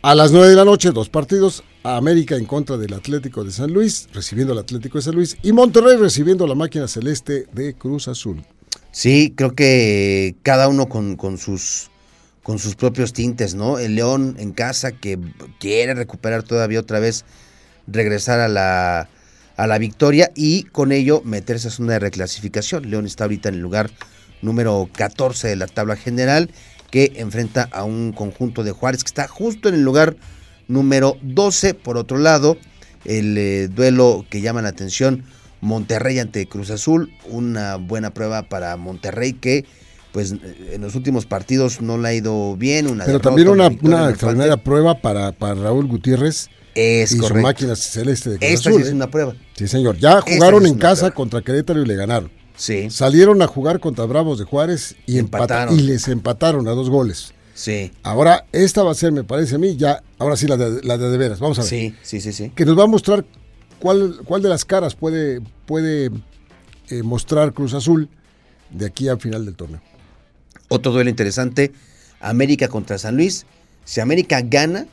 A 0.02 0.14
las 0.14 0.32
9 0.32 0.48
de 0.48 0.56
la 0.56 0.64
noche, 0.64 0.90
dos 0.90 1.08
partidos. 1.08 1.62
América 1.82 2.36
en 2.36 2.44
contra 2.44 2.76
del 2.76 2.92
Atlético 2.92 3.44
de 3.44 3.52
San 3.52 3.72
Luis, 3.72 4.08
recibiendo 4.12 4.52
al 4.52 4.58
Atlético 4.58 4.98
de 4.98 5.02
San 5.02 5.14
Luis. 5.14 5.36
Y 5.42 5.52
Monterrey 5.52 5.96
recibiendo 5.96 6.46
la 6.46 6.54
máquina 6.54 6.88
celeste 6.88 7.46
de 7.52 7.74
Cruz 7.74 8.08
Azul. 8.08 8.42
Sí, 8.92 9.32
creo 9.36 9.54
que 9.54 10.36
cada 10.42 10.68
uno 10.68 10.88
con, 10.88 11.16
con 11.16 11.38
sus 11.38 11.89
con 12.50 12.58
sus 12.58 12.74
propios 12.74 13.12
tintes, 13.12 13.54
¿no? 13.54 13.78
El 13.78 13.94
León 13.94 14.34
en 14.40 14.50
casa 14.50 14.90
que 14.90 15.20
quiere 15.60 15.94
recuperar 15.94 16.42
todavía 16.42 16.80
otra 16.80 16.98
vez, 16.98 17.24
regresar 17.86 18.40
a 18.40 18.48
la, 18.48 19.08
a 19.56 19.66
la 19.68 19.78
victoria 19.78 20.32
y 20.34 20.64
con 20.64 20.90
ello 20.90 21.22
meterse 21.24 21.68
a 21.68 21.70
zona 21.70 21.92
de 21.92 21.98
reclasificación. 22.00 22.90
León 22.90 23.06
está 23.06 23.22
ahorita 23.22 23.50
en 23.50 23.54
el 23.54 23.60
lugar 23.60 23.92
número 24.42 24.90
14 24.96 25.46
de 25.46 25.54
la 25.54 25.68
tabla 25.68 25.94
general 25.94 26.50
que 26.90 27.12
enfrenta 27.18 27.68
a 27.70 27.84
un 27.84 28.10
conjunto 28.12 28.64
de 28.64 28.72
Juárez 28.72 29.04
que 29.04 29.10
está 29.10 29.28
justo 29.28 29.68
en 29.68 29.76
el 29.76 29.84
lugar 29.84 30.16
número 30.66 31.18
12. 31.22 31.74
Por 31.74 31.96
otro 31.96 32.18
lado, 32.18 32.58
el 33.04 33.38
eh, 33.38 33.68
duelo 33.68 34.26
que 34.28 34.40
llama 34.40 34.60
la 34.60 34.70
atención, 34.70 35.22
Monterrey 35.60 36.18
ante 36.18 36.48
Cruz 36.48 36.70
Azul, 36.70 37.12
una 37.28 37.76
buena 37.76 38.10
prueba 38.12 38.48
para 38.48 38.76
Monterrey 38.76 39.34
que 39.34 39.66
pues 40.12 40.34
en 40.72 40.80
los 40.80 40.94
últimos 40.94 41.26
partidos 41.26 41.80
no 41.80 41.98
le 41.98 42.08
ha 42.08 42.14
ido 42.14 42.56
bien. 42.56 42.86
Una 42.86 43.04
Pero 43.04 43.18
derrota, 43.18 43.28
también 43.28 43.48
una, 43.48 43.68
una 43.82 44.04
un 44.04 44.10
extraordinaria 44.10 44.56
prueba 44.56 45.00
para, 45.00 45.32
para 45.32 45.54
Raúl 45.54 45.86
Gutiérrez 45.86 46.48
Es 46.74 47.12
y 47.12 47.16
su 47.16 47.22
correcto. 47.22 47.42
máquina 47.42 47.76
celeste 47.76 48.30
de 48.30 48.38
Cruz 48.38 48.50
Esta 48.50 48.70
Azul. 48.70 48.80
sí 48.82 48.86
es 48.88 48.92
¿eh? 48.92 48.94
una 48.96 49.10
prueba. 49.10 49.34
Sí, 49.54 49.68
señor. 49.68 49.96
Ya 49.98 50.20
jugaron 50.20 50.62
sí 50.62 50.68
en 50.68 50.74
una 50.74 50.80
casa 50.82 51.00
prueba. 51.02 51.14
contra 51.14 51.42
Querétaro 51.42 51.82
y 51.82 51.86
le 51.86 51.94
ganaron. 51.96 52.30
Sí, 52.56 52.90
Salieron 52.90 53.40
a 53.40 53.46
jugar 53.46 53.80
contra 53.80 54.04
Bravos 54.04 54.38
de 54.38 54.44
Juárez 54.44 54.94
y, 55.06 55.18
empataron. 55.18 55.78
y 55.78 55.82
les 55.82 56.08
empataron 56.08 56.68
a 56.68 56.72
dos 56.72 56.90
goles. 56.90 57.32
sí, 57.54 57.90
Ahora, 58.02 58.44
esta 58.52 58.82
va 58.82 58.90
a 58.90 58.94
ser, 58.94 59.12
me 59.12 59.24
parece 59.24 59.54
a 59.54 59.58
mí, 59.58 59.76
ya, 59.76 60.02
ahora 60.18 60.36
sí 60.36 60.46
la 60.46 60.58
de, 60.58 60.82
la 60.82 60.98
de, 60.98 61.08
de 61.08 61.16
veras. 61.16 61.40
Vamos 61.40 61.58
a 61.58 61.62
ver. 61.62 61.70
sí, 61.70 61.94
sí, 62.02 62.20
sí, 62.20 62.32
sí. 62.34 62.50
Que 62.54 62.66
nos 62.66 62.78
va 62.78 62.82
a 62.84 62.86
mostrar 62.86 63.24
cuál, 63.78 64.20
cuál 64.26 64.42
de 64.42 64.50
las 64.50 64.66
caras 64.66 64.94
puede, 64.94 65.40
puede 65.64 66.10
eh, 66.90 67.02
mostrar 67.02 67.54
Cruz 67.54 67.72
Azul 67.72 68.10
de 68.70 68.84
aquí 68.86 69.08
al 69.08 69.20
final 69.20 69.46
del 69.46 69.54
torneo. 69.56 69.80
Otro 70.72 70.92
duelo 70.92 71.10
interesante, 71.10 71.72
América 72.20 72.68
contra 72.68 72.96
San 72.96 73.16
Luis. 73.16 73.44
Si 73.84 74.00
América 74.00 74.40
gana, 74.40 74.86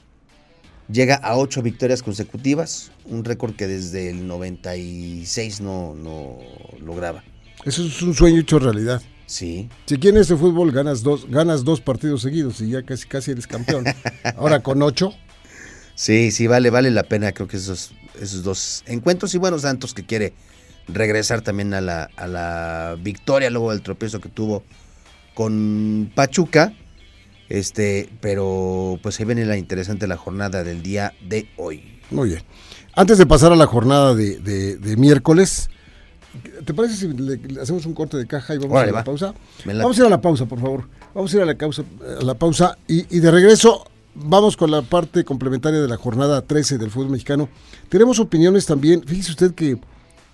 llega 0.92 1.14
a 1.16 1.38
ocho 1.38 1.62
victorias 1.62 2.02
consecutivas, 2.02 2.92
un 3.06 3.24
récord 3.24 3.56
que 3.56 3.68
desde 3.68 4.10
el 4.10 4.28
96 4.28 5.62
no, 5.62 5.94
no 5.94 6.40
lograba. 6.84 7.24
Eso 7.64 7.86
es 7.86 8.02
un 8.02 8.16
sueño 8.16 8.42
hecho 8.42 8.58
realidad. 8.58 9.04
Sí, 9.28 9.70
Si 9.86 9.96
en 10.08 10.18
este 10.18 10.36
fútbol 10.36 10.72
ganas 10.72 11.04
dos, 11.04 11.30
ganas 11.30 11.64
dos 11.64 11.80
partidos 11.80 12.24
seguidos 12.24 12.60
y 12.62 12.70
ya 12.70 12.82
casi, 12.82 13.08
casi 13.08 13.32
eres 13.32 13.46
campeón. 13.46 13.86
Ahora 14.36 14.64
con 14.64 14.82
ocho, 14.82 15.14
sí, 15.94 16.32
sí, 16.32 16.48
vale, 16.48 16.72
vale 16.72 16.90
la 16.90 17.04
pena, 17.04 17.34
creo 17.34 17.48
que 17.48 17.58
esos, 17.58 17.92
esos 18.20 18.42
dos 18.42 18.84
encuentros. 18.88 19.36
Y 19.36 19.38
bueno, 19.38 19.60
Santos 19.60 19.94
que 19.94 20.08
quiere 20.08 20.34
regresar 20.88 21.42
también 21.42 21.76
a 21.76 21.82
la, 21.82 22.10
a 22.16 22.26
la 22.26 22.98
victoria 23.00 23.52
luego 23.52 23.70
del 23.70 23.84
tropiezo 23.84 24.20
que 24.20 24.30
tuvo 24.30 24.64
con 25.38 26.12
Pachuca. 26.16 26.74
Este, 27.48 28.10
pero 28.22 29.00
pues 29.04 29.20
ahí 29.20 29.26
viene 29.26 29.46
la 29.46 29.56
interesante 29.56 30.08
la 30.08 30.18
jornada 30.18 30.64
del 30.64 30.82
día 30.82 31.14
de 31.30 31.48
hoy. 31.58 32.00
Muy 32.10 32.30
bien. 32.30 32.42
Antes 32.96 33.20
de 33.20 33.28
pasar 33.28 33.52
a 33.54 33.56
la 33.56 33.68
jornada 33.68 34.16
de, 34.16 34.40
de- 34.40 34.78
de 34.78 34.98
miércoles, 34.98 35.70
¿te 36.66 36.74
parece 36.74 36.96
si 36.96 37.08
le, 37.10 37.38
le 37.38 37.62
hacemos 37.62 37.86
un 37.86 37.94
corte 37.94 38.18
de 38.18 38.26
caja 38.26 38.56
y 38.56 38.58
vamos 38.58 38.72
Órale, 38.74 38.90
a 38.90 38.94
la 38.94 38.98
va. 39.00 39.04
pausa? 39.04 39.34
Vamos 39.64 39.98
a 39.98 40.02
ir 40.02 40.06
a 40.08 40.10
la 40.10 40.20
pausa, 40.22 40.46
por 40.48 40.60
favor. 40.60 40.90
Vamos 41.14 41.32
a 41.34 41.38
ir 41.38 41.44
a 41.44 41.46
la, 41.46 41.56
causa, 41.56 41.84
a 42.20 42.24
la 42.24 42.34
pausa 42.34 42.78
y, 42.88 43.16
y 43.16 43.20
de 43.20 43.30
regreso 43.32 43.86
vamos 44.16 44.58
con 44.58 44.72
la 44.72 44.82
parte 44.82 45.24
complementaria 45.24 45.80
de 45.80 45.88
la 45.88 45.98
jornada 45.98 46.42
13 46.42 46.80
del 46.80 46.90
fútbol 46.90 47.12
mexicano. 47.12 47.48
Tenemos 47.88 48.20
opiniones 48.20 48.66
también. 48.66 49.04
Fíjese 49.06 49.32
usted 49.32 49.54
que 49.54 49.78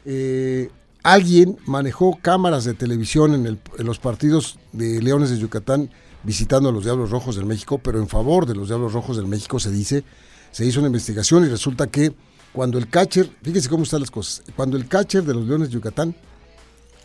eh, 0.05 0.69
alguien 1.03 1.57
manejó 1.65 2.17
cámaras 2.21 2.63
de 2.63 2.73
televisión 2.73 3.33
en, 3.35 3.45
el- 3.45 3.59
en 3.77 3.85
los 3.85 3.99
partidos 3.99 4.57
de 4.71 5.01
Leones 5.01 5.29
de 5.29 5.37
Yucatán 5.37 5.89
visitando 6.23 6.69
a 6.69 6.71
los 6.71 6.83
Diablos 6.85 7.09
Rojos 7.11 7.35
del 7.35 7.45
México, 7.45 7.77
pero 7.79 7.99
en 7.99 8.07
favor 8.07 8.45
de 8.45 8.55
los 8.55 8.69
Diablos 8.69 8.93
Rojos 8.93 9.17
del 9.17 9.27
México 9.27 9.59
se 9.59 9.71
dice, 9.71 10.03
se 10.51 10.65
hizo 10.65 10.79
una 10.79 10.87
investigación 10.87 11.45
y 11.45 11.49
resulta 11.49 11.87
que 11.87 12.13
cuando 12.53 12.77
el 12.77 12.87
catcher, 12.89 13.29
fíjese 13.41 13.67
cómo 13.67 13.83
están 13.83 13.99
las 13.99 14.11
cosas, 14.11 14.43
cuando 14.55 14.77
el 14.77 14.87
catcher 14.87 15.23
de 15.23 15.33
los 15.33 15.45
Leones 15.45 15.67
de 15.69 15.73
Yucatán 15.73 16.15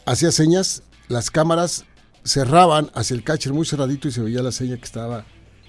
hacía 0.06 0.30
señas, 0.30 0.82
las 1.08 1.30
cámaras 1.30 1.84
cerraban 2.24 2.90
hacia 2.94 3.14
el 3.14 3.24
catcher 3.24 3.52
muy 3.52 3.64
cerradito 3.66 4.06
y 4.06 4.12
se 4.12 4.20
veía 4.20 4.42
la 4.42 4.52
seña 4.52 4.76
que 4.76 4.84
estaba 4.84 5.24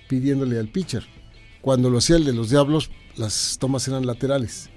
pidiéndole 0.07 0.59
al 0.59 0.67
pitcher. 0.67 1.07
Cuando 1.61 1.89
lo 1.89 1.97
hacía 1.99 2.17
el 2.17 2.25
de 2.25 2.33
los 2.33 2.49
Diablos, 2.49 2.91
las 3.15 3.57
tomas 3.59 3.87
eran 3.87 4.05
laterales. 4.05 4.69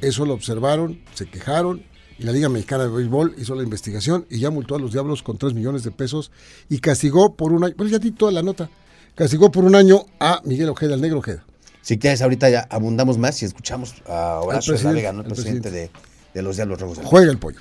Eso 0.00 0.24
lo 0.24 0.34
observaron, 0.34 1.00
se 1.14 1.26
quejaron 1.26 1.82
y 2.18 2.24
la 2.24 2.32
Liga 2.32 2.48
Mexicana 2.48 2.84
de 2.84 2.90
Béisbol 2.90 3.34
hizo 3.38 3.54
la 3.54 3.62
investigación 3.62 4.26
y 4.30 4.38
ya 4.38 4.50
multó 4.50 4.74
a 4.74 4.78
los 4.78 4.92
Diablos 4.92 5.22
con 5.22 5.38
3 5.38 5.54
millones 5.54 5.84
de 5.84 5.90
pesos 5.90 6.30
y 6.68 6.78
castigó 6.78 7.34
por 7.34 7.52
un 7.52 7.64
año, 7.64 7.74
bueno, 7.76 7.92
ya 7.92 7.98
di 7.98 8.10
toda 8.10 8.32
la 8.32 8.42
nota, 8.42 8.70
castigó 9.14 9.50
por 9.50 9.64
un 9.64 9.74
año 9.74 10.06
a 10.18 10.40
Miguel 10.44 10.68
Ojeda, 10.68 10.94
el 10.94 11.00
negro 11.00 11.18
Ojeda. 11.18 11.44
Si 11.82 11.98
quieres, 11.98 12.22
ahorita 12.22 12.50
ya 12.50 12.66
abundamos 12.70 13.18
más 13.18 13.40
y 13.42 13.44
escuchamos 13.44 13.94
a 14.08 14.40
Horacio 14.40 14.74
Vega, 14.92 15.12
¿no? 15.12 15.20
el 15.20 15.26
el 15.26 15.32
presidente 15.32 15.70
de, 15.70 15.90
de 16.34 16.42
los 16.42 16.56
Diablos 16.56 16.80
Rojos. 16.80 16.98
Juega 17.04 17.30
el 17.30 17.38
pollo. 17.38 17.60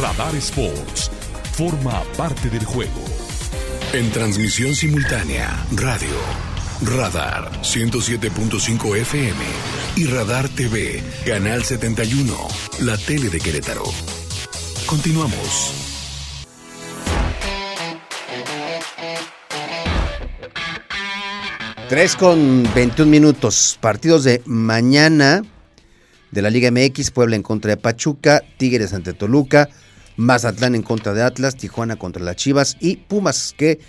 Radar 0.00 0.34
Sports 0.36 1.10
forma 1.52 2.02
parte 2.16 2.48
del 2.50 2.64
juego. 2.64 3.04
En 3.92 4.10
transmisión 4.12 4.74
simultánea, 4.74 5.66
radio, 5.72 6.14
Radar 6.80 7.50
107.5 7.62 8.96
FM 8.98 9.36
y 9.96 10.06
Radar 10.06 10.48
TV, 10.48 11.02
Canal 11.26 11.64
71, 11.64 12.32
la 12.82 12.96
tele 12.96 13.28
de 13.30 13.40
Querétaro. 13.40 13.82
Continuamos. 14.86 15.72
Tres 21.88 22.14
con 22.14 22.62
21 22.76 23.10
minutos. 23.10 23.76
Partidos 23.80 24.22
de 24.22 24.40
mañana 24.46 25.42
de 26.30 26.42
la 26.42 26.50
Liga 26.50 26.70
MX, 26.70 27.10
Puebla 27.10 27.34
en 27.34 27.42
contra 27.42 27.70
de 27.70 27.76
Pachuca, 27.76 28.44
Tigres 28.56 28.92
ante 28.92 29.14
Toluca, 29.14 29.68
Mazatlán 30.16 30.76
en 30.76 30.82
contra 30.82 31.12
de 31.12 31.24
Atlas, 31.24 31.56
Tijuana 31.56 31.96
contra 31.96 32.22
las 32.22 32.36
Chivas 32.36 32.76
y 32.78 32.98
Pumas 32.98 33.52
que 33.56 33.80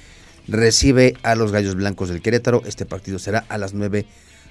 recibe 0.49 1.15
a 1.23 1.35
los 1.35 1.51
Gallos 1.51 1.75
Blancos 1.75 2.09
del 2.09 2.21
Querétaro. 2.21 2.63
Este 2.65 2.85
partido 2.85 3.19
será 3.19 3.45
a 3.49 3.57
las 3.57 3.73
9 3.73 4.05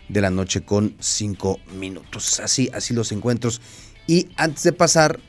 de 0.09 0.21
la 0.21 0.31
noche 0.31 0.63
con 0.63 0.95
5 1.01 1.59
minutos. 1.79 2.41
Así, 2.41 2.71
así 2.73 2.95
los 2.95 3.13
encuentros. 3.13 3.61
Y 4.07 4.29
antes 4.37 4.63
de 4.63 4.73
pasar 4.73 5.21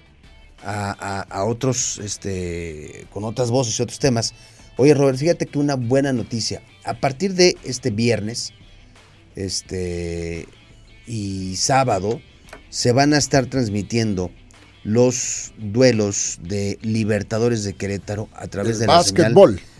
a, 0.63 0.91
a- 0.91 1.21
a 1.21 1.43
otros, 1.45 1.99
este, 1.99 3.05
con 3.11 3.23
otras 3.23 3.49
voces 3.51 3.77
y 3.79 3.83
otros 3.83 3.99
temas, 3.99 4.33
oye 4.77 4.93
Robert, 4.93 5.17
fíjate 5.17 5.45
que 5.45 5.59
una 5.59 5.75
buena 5.75 6.13
noticia. 6.13 6.61
A 6.85 6.93
partir 6.93 7.33
de 7.33 7.57
este 7.63 7.91
viernes, 7.91 8.53
este, 9.35 10.47
y 11.07 11.55
sábado, 11.55 12.21
se 12.69 12.91
van 12.91 13.13
a 13.13 13.17
estar 13.17 13.45
transmitiendo 13.47 14.31
los 14.83 15.53
duelos 15.57 16.39
de 16.41 16.77
Libertadores 16.81 17.63
de 17.63 17.73
Querétaro 17.73 18.29
a 18.33 18.47
través 18.47 18.79
de 18.79 18.87
la 18.87 18.93
señal. 19.03 19.33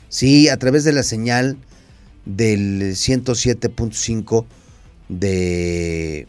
Sí, 0.10 0.50
a 0.50 0.58
través 0.58 0.84
de 0.84 0.92
la 0.92 1.04
señal 1.04 1.58
del 2.26 2.82
107.5 2.96 4.46
de, 5.08 6.28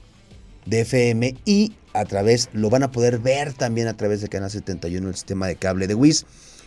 de 0.67 0.81
FM 0.81 1.35
y 1.45 1.73
a 1.93 2.05
través, 2.05 2.51
lo 2.53 2.71
van 2.71 2.83
a 2.83 2.93
poder 2.93 3.19
ver 3.19 3.53
también 3.53 3.89
a 3.89 3.97
través 3.97 4.21
de 4.21 4.29
Canal 4.29 4.51
71, 4.51 5.09
el 5.09 5.15
sistema 5.15 5.49
de 5.49 5.57
cable 5.57 5.87
de 5.87 5.95
WIS. 5.95 6.25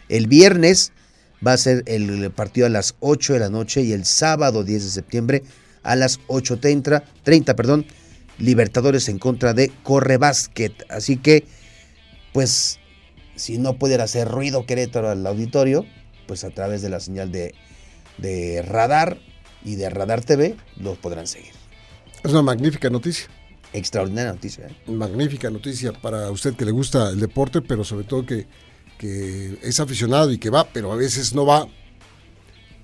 El 0.09 0.27
viernes 0.27 0.91
va 1.45 1.53
a 1.53 1.57
ser 1.57 1.83
el 1.85 2.29
partido 2.31 2.67
a 2.67 2.69
las 2.69 2.95
8 2.99 3.33
de 3.33 3.39
la 3.39 3.49
noche 3.49 3.81
y 3.81 3.93
el 3.93 4.05
sábado 4.05 4.63
10 4.63 4.83
de 4.83 4.89
septiembre 4.89 5.43
a 5.83 5.95
las 5.95 6.19
8.30, 6.27 7.03
30, 7.23 7.55
perdón, 7.55 7.85
Libertadores 8.39 9.09
en 9.09 9.19
contra 9.19 9.53
de 9.53 9.71
Corre 9.83 10.17
Basket. 10.17 10.73
Así 10.89 11.17
que, 11.17 11.45
pues, 12.33 12.79
si 13.35 13.59
no 13.59 13.77
pueden 13.77 14.01
hacer 14.01 14.27
ruido 14.27 14.65
Querétaro 14.65 15.09
al 15.09 15.25
auditorio, 15.27 15.85
pues 16.27 16.43
a 16.43 16.49
través 16.49 16.81
de 16.81 16.89
la 16.89 16.99
señal 16.99 17.31
de, 17.31 17.53
de 18.17 18.61
Radar 18.61 19.17
y 19.63 19.75
de 19.75 19.89
Radar 19.89 20.23
TV 20.23 20.55
los 20.77 20.97
podrán 20.97 21.27
seguir. 21.27 21.51
Es 22.23 22.31
una 22.31 22.41
magnífica 22.41 22.89
noticia. 22.89 23.27
Extraordinaria 23.73 24.31
noticia. 24.33 24.67
¿eh? 24.67 24.91
magnífica 24.91 25.49
noticia 25.49 25.93
para 25.93 26.29
usted 26.29 26.53
que 26.53 26.63
le 26.65 26.71
gusta 26.71 27.09
el 27.09 27.19
deporte, 27.19 27.61
pero 27.61 27.83
sobre 27.83 28.05
todo 28.05 28.25
que, 28.25 28.45
que 28.97 29.57
es 29.63 29.79
aficionado 29.79 30.31
y 30.31 30.37
que 30.37 30.49
va, 30.49 30.65
pero 30.71 30.91
a 30.91 30.95
veces 30.95 31.33
no 31.33 31.45
va. 31.45 31.67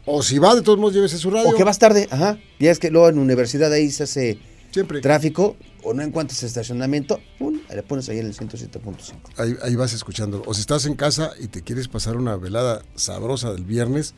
O 0.05 0.23
si 0.23 0.39
va, 0.39 0.55
de 0.55 0.63
todos 0.63 0.79
modos, 0.79 0.95
llévese 0.95 1.17
su 1.19 1.29
radio. 1.29 1.49
O 1.49 1.53
que 1.53 1.63
vas 1.63 1.77
tarde, 1.77 2.07
ajá. 2.09 2.39
Ya 2.59 2.71
es 2.71 2.79
que 2.79 2.89
luego 2.89 3.09
en 3.09 3.19
universidad 3.19 3.71
ahí 3.71 3.91
se 3.91 4.03
hace 4.03 4.39
Siempre. 4.71 5.01
tráfico 5.01 5.55
o 5.83 5.93
no 5.93 6.01
encuentras 6.03 6.43
estacionamiento, 6.43 7.19
pum, 7.37 7.59
le 7.73 7.83
pones 7.83 8.09
ahí 8.09 8.19
en 8.19 8.27
el 8.27 8.35
107.5. 8.35 9.13
Ahí, 9.37 9.55
ahí 9.61 9.75
vas 9.75 9.93
escuchando. 9.93 10.43
O 10.45 10.53
si 10.53 10.61
estás 10.61 10.85
en 10.85 10.95
casa 10.95 11.31
y 11.39 11.47
te 11.47 11.61
quieres 11.61 11.87
pasar 11.87 12.17
una 12.17 12.35
velada 12.35 12.83
sabrosa 12.95 13.51
del 13.53 13.63
viernes, 13.65 14.13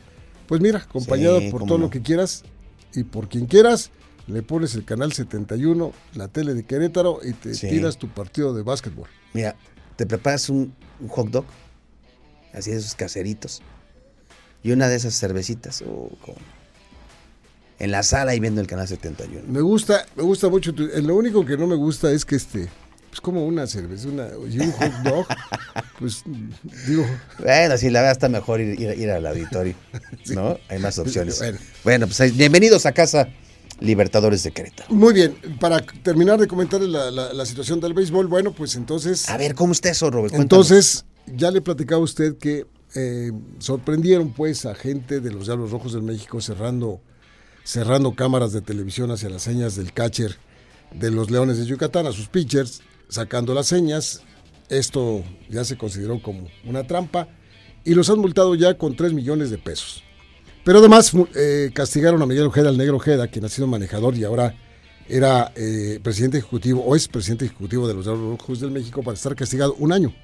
pues 0.48 0.60
mira, 0.60 0.78
acompañado 0.80 1.40
Sí, 1.40 1.50
por 1.50 1.64
todo 1.66 1.78
no. 1.78 1.84
lo 1.84 1.90
que 1.90 2.02
quieras 2.02 2.42
y 2.94 3.04
por 3.04 3.28
quien 3.28 3.46
quieras, 3.46 3.90
le 4.26 4.42
pones 4.42 4.74
el 4.74 4.84
canal 4.84 5.12
71, 5.12 5.92
la 6.14 6.28
tele 6.28 6.54
de 6.54 6.64
Querétaro 6.64 7.20
y 7.22 7.32
te 7.32 7.54
Sí. 7.54 7.68
tiras 7.68 7.96
tu 7.98 8.08
partido 8.08 8.52
de 8.54 8.62
básquetbol. 8.62 9.08
Mira, 9.32 9.56
te 9.96 10.04
preparas 10.06 10.48
un, 10.48 10.74
un 11.00 11.08
hot 11.08 11.28
dog, 11.30 11.44
así 12.52 12.70
de 12.70 12.76
esos 12.78 12.94
caseritos, 12.94 13.62
y 14.62 14.72
una 14.72 14.88
de 14.88 14.96
esas 14.96 15.18
cervecitas, 15.18 15.82
oh, 15.82 16.10
cómo 16.20 16.36
no. 16.38 16.61
En 17.82 17.90
la 17.90 18.02
sala 18.04 18.34
y 18.34 18.40
viendo 18.40 18.60
el 18.60 18.66
canal 18.68 18.86
71. 18.86 19.42
Me 19.48 19.60
gusta, 19.60 20.06
me 20.14 20.22
gusta 20.22 20.48
mucho. 20.48 20.72
tu- 20.72 20.84
eh, 20.84 21.02
lo 21.02 21.16
único 21.16 21.44
que 21.44 21.56
no 21.56 21.66
me 21.66 21.74
gusta 21.74 22.12
es 22.12 22.24
que 22.24 22.36
este, 22.36 22.68
pues 23.10 23.20
como 23.20 23.44
una 23.44 23.66
cerveza, 23.66 24.08
una, 24.08 24.28
y 24.48 24.60
un 24.60 24.70
hot 24.70 24.92
dog, 25.02 25.26
pues 25.98 26.22
digo, 26.86 27.04
Bueno, 27.40 27.76
sí, 27.76 27.90
la 27.90 28.00
verdad 28.00 28.12
está 28.12 28.28
mejor 28.28 28.60
ir, 28.60 28.78
ir- 28.78 28.96
ir 28.98 29.10
al 29.10 29.26
auditorio, 29.26 29.74
¿no? 30.26 30.58
Hay 30.68 30.78
más 30.78 30.96
opciones. 30.98 31.38
Bueno. 31.40 31.58
Bueno, 31.82 32.06
pues 32.06 32.36
bienvenidos 32.36 32.86
a 32.86 32.92
casa, 32.92 33.28
Libertadores 33.80 34.44
de 34.44 34.52
Querétaro. 34.52 34.94
muy 34.94 35.12
bien. 35.12 35.34
Para 35.58 35.80
terminar 35.80 36.38
de 36.38 36.46
comentar 36.46 36.80
la, 36.82 37.10
la- 37.10 37.32
la 37.32 37.46
situación 37.46 37.80
del 37.80 37.94
béisbol, 37.94 38.28
bueno, 38.28 38.52
pues 38.52 38.76
entonces, 38.76 39.28
A 39.28 39.36
ver, 39.36 39.56
¿cómo 39.56 39.72
está 39.72 39.90
eso, 39.90 40.08
Robert? 40.08 40.32
Cuéntanos. 40.34 40.70
entonces 40.70 41.04
ya 41.36 41.50
le 41.50 41.60
platicaba 41.60 42.00
a 42.00 42.04
usted 42.04 42.36
que 42.38 42.64
eh, 42.94 43.32
sorprendieron 43.58 44.32
pues 44.32 44.66
a 44.66 44.74
gente 44.76 45.18
de 45.20 45.32
los 45.32 45.46
Diablos 45.46 45.72
Rojos 45.72 45.94
del 45.94 46.02
México 46.02 46.40
cerrando, 46.40 47.00
cerrando 47.64 48.14
cámaras 48.14 48.52
de 48.52 48.60
televisión 48.60 49.10
hacia 49.10 49.28
las 49.28 49.42
señas 49.42 49.76
del 49.76 49.92
catcher 49.92 50.36
de 50.92 51.10
los 51.10 51.30
Leones 51.30 51.58
de 51.58 51.66
Yucatán, 51.66 52.06
a 52.06 52.12
sus 52.12 52.28
pitchers, 52.28 52.82
sacando 53.08 53.54
las 53.54 53.66
señas. 53.66 54.22
Esto 54.68 55.22
ya 55.48 55.64
se 55.64 55.76
consideró 55.76 56.22
como 56.22 56.48
una 56.64 56.86
trampa 56.86 57.28
y 57.84 57.94
los 57.94 58.08
han 58.10 58.18
multado 58.18 58.54
ya 58.54 58.78
con 58.78 58.96
3 58.96 59.12
millones 59.12 59.50
de 59.50 59.58
pesos. 59.58 60.02
Pero 60.64 60.78
además 60.78 61.12
eh, 61.34 61.70
castigaron 61.74 62.22
a 62.22 62.26
Miguel 62.26 62.46
Ojeda, 62.46 62.70
el 62.70 62.78
negro 62.78 62.96
Ojeda, 62.96 63.28
quien 63.28 63.44
ha 63.44 63.48
sido 63.48 63.66
manejador 63.66 64.16
y 64.16 64.24
ahora 64.24 64.54
era 65.08 65.52
eh, 65.56 65.98
presidente 66.02 66.38
ejecutivo 66.38 66.82
o 66.84 66.94
es 66.94 67.08
presidente 67.08 67.44
ejecutivo 67.46 67.88
de 67.88 67.94
los 67.94 68.06
Rojos 68.06 68.60
del 68.60 68.70
México 68.70 69.02
para 69.02 69.16
estar 69.16 69.34
castigado 69.34 69.74
un 69.74 69.92
año. 69.92 70.14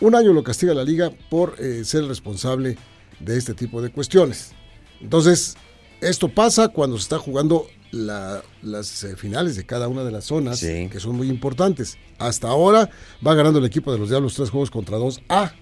Un 0.00 0.14
año 0.14 0.32
lo 0.32 0.42
castiga 0.42 0.74
la 0.74 0.84
liga 0.84 1.10
por 1.30 1.56
eh, 1.58 1.84
ser 1.84 2.04
responsable 2.04 2.76
de 3.18 3.36
este 3.36 3.54
tipo 3.54 3.82
de 3.82 3.90
cuestiones. 3.90 4.52
Entonces, 5.00 5.56
esto 6.00 6.28
pasa 6.28 6.68
cuando 6.68 6.96
se 6.96 7.02
está 7.02 7.18
jugando 7.18 7.66
la- 7.92 8.42
las 8.62 9.04
eh, 9.04 9.16
finales 9.16 9.56
de 9.56 9.64
cada 9.64 9.88
una 9.88 10.04
de 10.04 10.10
las 10.10 10.24
zonas, 10.24 10.58
Sí. 10.58 10.88
que 10.90 11.00
son 11.00 11.16
muy 11.16 11.28
importantes. 11.28 11.96
Hasta 12.18 12.48
ahora 12.48 12.90
va 13.26 13.34
ganando 13.34 13.58
el 13.58 13.64
equipo 13.64 13.92
de 13.92 13.98
los 13.98 14.08
Diablos 14.10 14.34
tres 14.34 14.50
juegos 14.50 14.70
contra 14.70 14.96
dos 14.98 15.20
a 15.28 15.52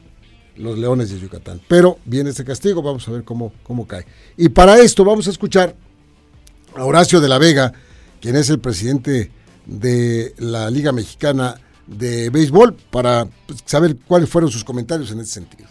los 0.56 0.78
Leones 0.78 1.10
de 1.10 1.18
Yucatán. 1.20 1.60
Pero 1.68 1.98
viene 2.04 2.30
este 2.30 2.44
castigo, 2.44 2.82
vamos 2.82 3.06
a 3.08 3.10
ver 3.12 3.24
cómo, 3.24 3.52
cómo 3.62 3.86
cae. 3.86 4.06
Y 4.36 4.48
para 4.48 4.78
esto 4.78 5.04
vamos 5.04 5.26
a 5.26 5.30
escuchar 5.30 5.76
a 6.76 6.84
Horacio 6.84 7.20
de 7.20 7.28
la 7.28 7.38
Vega, 7.38 7.72
quien 8.20 8.36
es 8.36 8.48
el 8.50 8.58
presidente 8.58 9.30
de 9.66 10.34
la 10.38 10.70
Liga 10.70 10.92
Mexicana 10.92 11.60
de 11.86 12.30
Béisbol, 12.30 12.74
para 12.90 13.26
pues, 13.46 13.60
saber 13.66 13.96
cuáles 14.06 14.28
fueron 14.30 14.50
sus 14.50 14.64
comentarios 14.64 15.10
en 15.10 15.20
ese 15.20 15.32
sentido. 15.32 15.68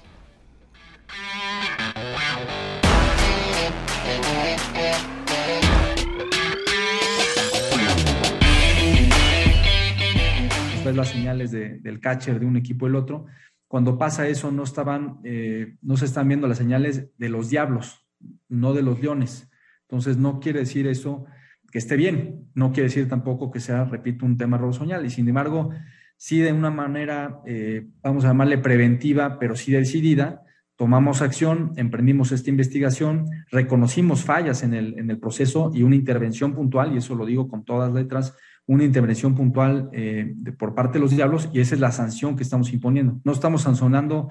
Ves 10.84 10.96
las 10.96 11.10
señales 11.10 11.52
de- 11.52 11.80
del 11.80 12.00
catcher 12.00 12.40
de 12.40 12.46
un 12.46 12.58
equipo 12.58 12.86
y 12.86 12.90
el 12.90 12.96
otro. 12.96 13.26
Cuando 13.68 13.98
pasa 13.98 14.28
eso, 14.28 14.52
no 14.52 14.64
estaban, 14.64 15.20
eh, 15.24 15.76
no 15.82 15.98
se 15.98 16.06
están 16.06 16.28
viendo 16.28 16.48
las 16.48 16.58
señales 16.58 17.10
de 17.18 17.30
los 17.30 17.50
diablos, 17.50 18.06
no 18.48 18.74
de 18.74 18.84
los 18.84 19.02
leones. 19.02 19.50
Entonces, 19.82 20.18
no 20.18 20.40
quiere 20.40 20.60
decir 20.60 20.88
eso 20.88 21.26
que 21.72 21.80
esté 21.80 21.96
bien, 21.96 22.50
no 22.54 22.72
quiere 22.72 22.90
decir 22.90 23.10
tampoco 23.10 23.50
que 23.50 23.60
sea, 23.60 23.86
repito, 23.86 24.26
un 24.26 24.38
tema 24.38 24.58
robosoñal. 24.58 25.06
Y 25.06 25.10
sin 25.10 25.28
embargo, 25.28 25.72
sí 26.18 26.40
de 26.40 26.54
una 26.54 26.70
manera, 26.70 27.40
eh, 27.48 27.88
vamos 28.04 28.26
a 28.26 28.28
llamarle 28.28 28.60
preventiva, 28.60 29.40
pero 29.40 29.56
sí 29.56 29.72
decidida, 29.72 30.42
tomamos 30.76 31.22
acción, 31.22 31.72
emprendimos 31.76 32.32
esta 32.32 32.50
investigación, 32.50 33.26
reconocimos 33.52 34.24
fallas 34.24 34.64
en 34.64 34.74
el, 34.74 35.00
en 35.00 35.10
el 35.10 35.18
proceso 35.20 35.72
y 35.74 35.84
una 35.84 35.96
intervención 35.96 36.54
puntual, 36.54 36.94
y 36.94 36.98
eso 36.98 37.16
lo 37.16 37.26
digo 37.26 37.48
con 37.48 37.64
todas 37.64 37.92
letras, 37.94 38.36
una 38.66 38.84
intervención 38.84 39.36
puntual 39.36 39.90
eh, 39.94 40.36
por 40.58 40.74
parte 40.74 40.94
de 40.94 41.02
los 41.02 41.12
diablos 41.12 41.50
y 41.54 41.60
esa 41.60 41.76
es 41.76 41.82
la 41.82 41.92
sanción 41.92 42.36
que 42.36 42.44
estamos 42.44 42.72
imponiendo. 42.72 43.20
No 43.24 43.32
estamos 43.32 43.64
sancionando 43.64 44.30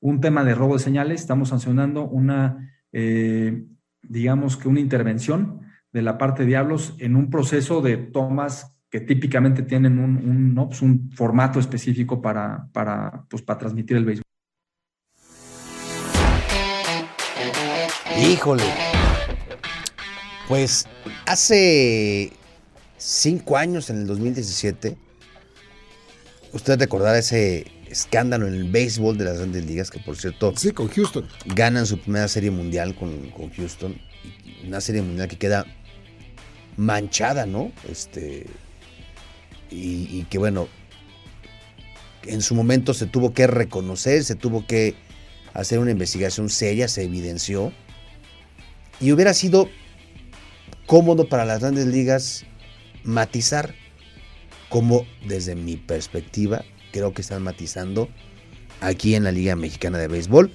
un 0.00 0.20
tema 0.20 0.44
de 0.44 0.54
robo 0.54 0.74
de 0.74 0.82
señales, 0.82 1.20
estamos 1.20 1.50
sancionando 1.50 2.04
una, 2.06 2.74
eh, 2.92 3.64
digamos 4.02 4.56
que 4.56 4.68
una 4.68 4.80
intervención 4.80 5.60
de 5.92 6.02
la 6.02 6.18
parte 6.18 6.42
de 6.42 6.48
diablos 6.48 6.96
en 6.98 7.16
un 7.16 7.30
proceso 7.30 7.80
de 7.80 7.96
tomas 7.96 8.76
que 8.90 9.00
típicamente 9.00 9.62
tienen 9.62 9.98
un, 9.98 10.16
un, 10.16 10.66
pues 10.68 10.82
un 10.82 11.10
formato 11.12 11.58
específico 11.58 12.20
para, 12.20 12.68
para, 12.72 13.24
pues 13.30 13.42
para 13.42 13.58
transmitir 13.58 13.96
el 13.96 14.04
béisbol. 14.04 14.22
Híjole. 18.18 18.64
Pues 20.46 20.86
hace 21.26 22.32
cinco 23.02 23.56
años, 23.56 23.90
en 23.90 23.98
el 23.98 24.06
2017, 24.06 24.96
usted 26.52 26.78
recordará 26.78 27.18
ese 27.18 27.66
escándalo 27.90 28.46
en 28.46 28.54
el 28.54 28.70
béisbol 28.70 29.18
de 29.18 29.24
las 29.24 29.38
grandes 29.38 29.66
ligas, 29.66 29.90
que 29.90 29.98
por 29.98 30.16
cierto... 30.16 30.54
Sí, 30.56 30.72
con 30.72 30.88
Houston. 30.88 31.26
Ganan 31.46 31.86
su 31.86 31.98
primera 31.98 32.28
serie 32.28 32.50
mundial 32.50 32.94
con, 32.94 33.30
con 33.30 33.50
Houston. 33.50 34.00
Una 34.64 34.80
serie 34.80 35.02
mundial 35.02 35.28
que 35.28 35.36
queda 35.36 35.66
manchada, 36.76 37.44
¿no? 37.44 37.72
Este... 37.90 38.46
Y, 39.70 40.06
y, 40.10 40.26
que 40.28 40.36
bueno, 40.36 40.68
en 42.24 42.42
su 42.42 42.54
momento 42.54 42.92
se 42.92 43.06
tuvo 43.06 43.32
que 43.32 43.46
reconocer, 43.46 44.22
se 44.22 44.34
tuvo 44.34 44.66
que 44.66 44.94
hacer 45.54 45.78
una 45.78 45.90
investigación 45.90 46.50
seria, 46.50 46.88
se 46.88 47.04
evidenció. 47.04 47.72
Y 49.00 49.12
hubiera 49.12 49.32
sido 49.32 49.70
cómodo 50.86 51.26
para 51.26 51.46
las 51.46 51.60
grandes 51.60 51.86
ligas 51.86 52.44
matizar, 53.04 53.74
como 54.68 55.06
desde 55.26 55.54
mi 55.54 55.76
perspectiva 55.76 56.64
creo 56.92 57.12
que 57.12 57.22
están 57.22 57.42
matizando 57.42 58.08
aquí 58.80 59.14
en 59.14 59.24
la 59.24 59.32
Liga 59.32 59.56
Mexicana 59.56 59.98
de 59.98 60.08
Béisbol, 60.08 60.52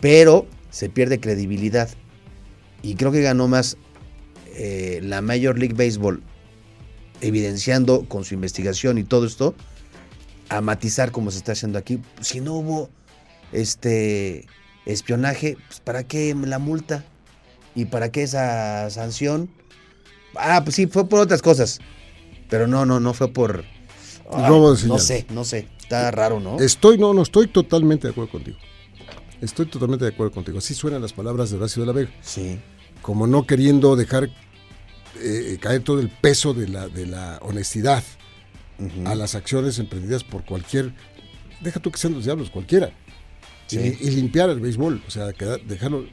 pero 0.00 0.46
se 0.70 0.88
pierde 0.88 1.20
credibilidad. 1.20 1.88
Y 2.82 2.94
creo 2.94 3.12
que 3.12 3.20
ganó 3.20 3.46
más 3.46 3.76
eh, 4.54 5.00
la 5.02 5.20
Major 5.20 5.58
League 5.58 5.74
Baseball 5.74 6.22
evidenciando 7.20 8.08
con 8.08 8.24
su 8.24 8.34
investigación 8.34 8.96
y 8.98 9.04
todo 9.04 9.26
esto 9.26 9.54
a 10.48 10.60
matizar 10.62 11.12
como 11.12 11.30
se 11.30 11.38
está 11.38 11.52
haciendo 11.52 11.78
aquí. 11.78 12.00
Si 12.20 12.40
no 12.40 12.54
hubo 12.54 12.90
este 13.52 14.46
espionaje, 14.86 15.56
pues 15.68 15.80
¿para 15.80 16.04
qué 16.04 16.34
la 16.34 16.58
multa? 16.58 17.04
¿Y 17.74 17.84
para 17.84 18.10
qué 18.10 18.22
esa 18.22 18.88
sanción? 18.90 19.50
Ah, 20.36 20.62
pues 20.62 20.76
sí, 20.76 20.86
fue 20.86 21.08
por 21.08 21.20
otras 21.20 21.42
cosas. 21.42 21.80
Pero 22.48 22.66
no, 22.66 22.84
no, 22.86 23.00
no 23.00 23.14
fue 23.14 23.28
por. 23.28 23.64
Ah, 24.32 24.48
robo 24.48 24.72
de 24.72 24.78
señales. 24.78 25.02
No 25.02 25.06
sé, 25.06 25.26
no 25.30 25.44
sé. 25.44 25.68
Está 25.80 26.10
raro, 26.10 26.38
¿no? 26.38 26.58
Estoy, 26.60 26.98
no, 26.98 27.12
no, 27.14 27.22
estoy 27.22 27.48
totalmente 27.48 28.06
de 28.06 28.12
acuerdo 28.12 28.30
contigo. 28.30 28.58
Estoy 29.40 29.66
totalmente 29.66 30.04
de 30.04 30.12
acuerdo 30.12 30.32
contigo. 30.32 30.58
Así 30.58 30.74
suenan 30.74 31.02
las 31.02 31.12
palabras 31.12 31.50
de 31.50 31.56
Horacio 31.56 31.82
de 31.82 31.86
la 31.86 31.92
Vega. 31.92 32.10
Sí. 32.22 32.60
Como 33.02 33.26
no 33.26 33.46
queriendo 33.46 33.96
dejar 33.96 34.30
eh, 35.20 35.58
caer 35.60 35.82
todo 35.82 35.98
el 35.98 36.10
peso 36.10 36.54
de 36.54 36.68
la, 36.68 36.88
de 36.88 37.06
la 37.06 37.38
honestidad 37.42 38.04
uh 38.78 38.84
-huh. 38.84 39.08
a 39.08 39.14
las 39.14 39.34
acciones 39.34 39.78
emprendidas 39.78 40.22
por 40.22 40.44
cualquier. 40.44 40.94
Deja 41.60 41.80
tú 41.80 41.90
que 41.90 41.98
sean 41.98 42.14
los 42.14 42.24
diablos, 42.24 42.50
cualquiera. 42.50 42.92
Sí. 43.66 43.78
Y, 44.00 44.08
y, 44.08 44.10
limpiar 44.10 44.50
el 44.50 44.60
béisbol. 44.60 45.02
O 45.06 45.10
sea, 45.10 45.32
quedar, 45.32 45.60
dejarlo. 45.62 46.06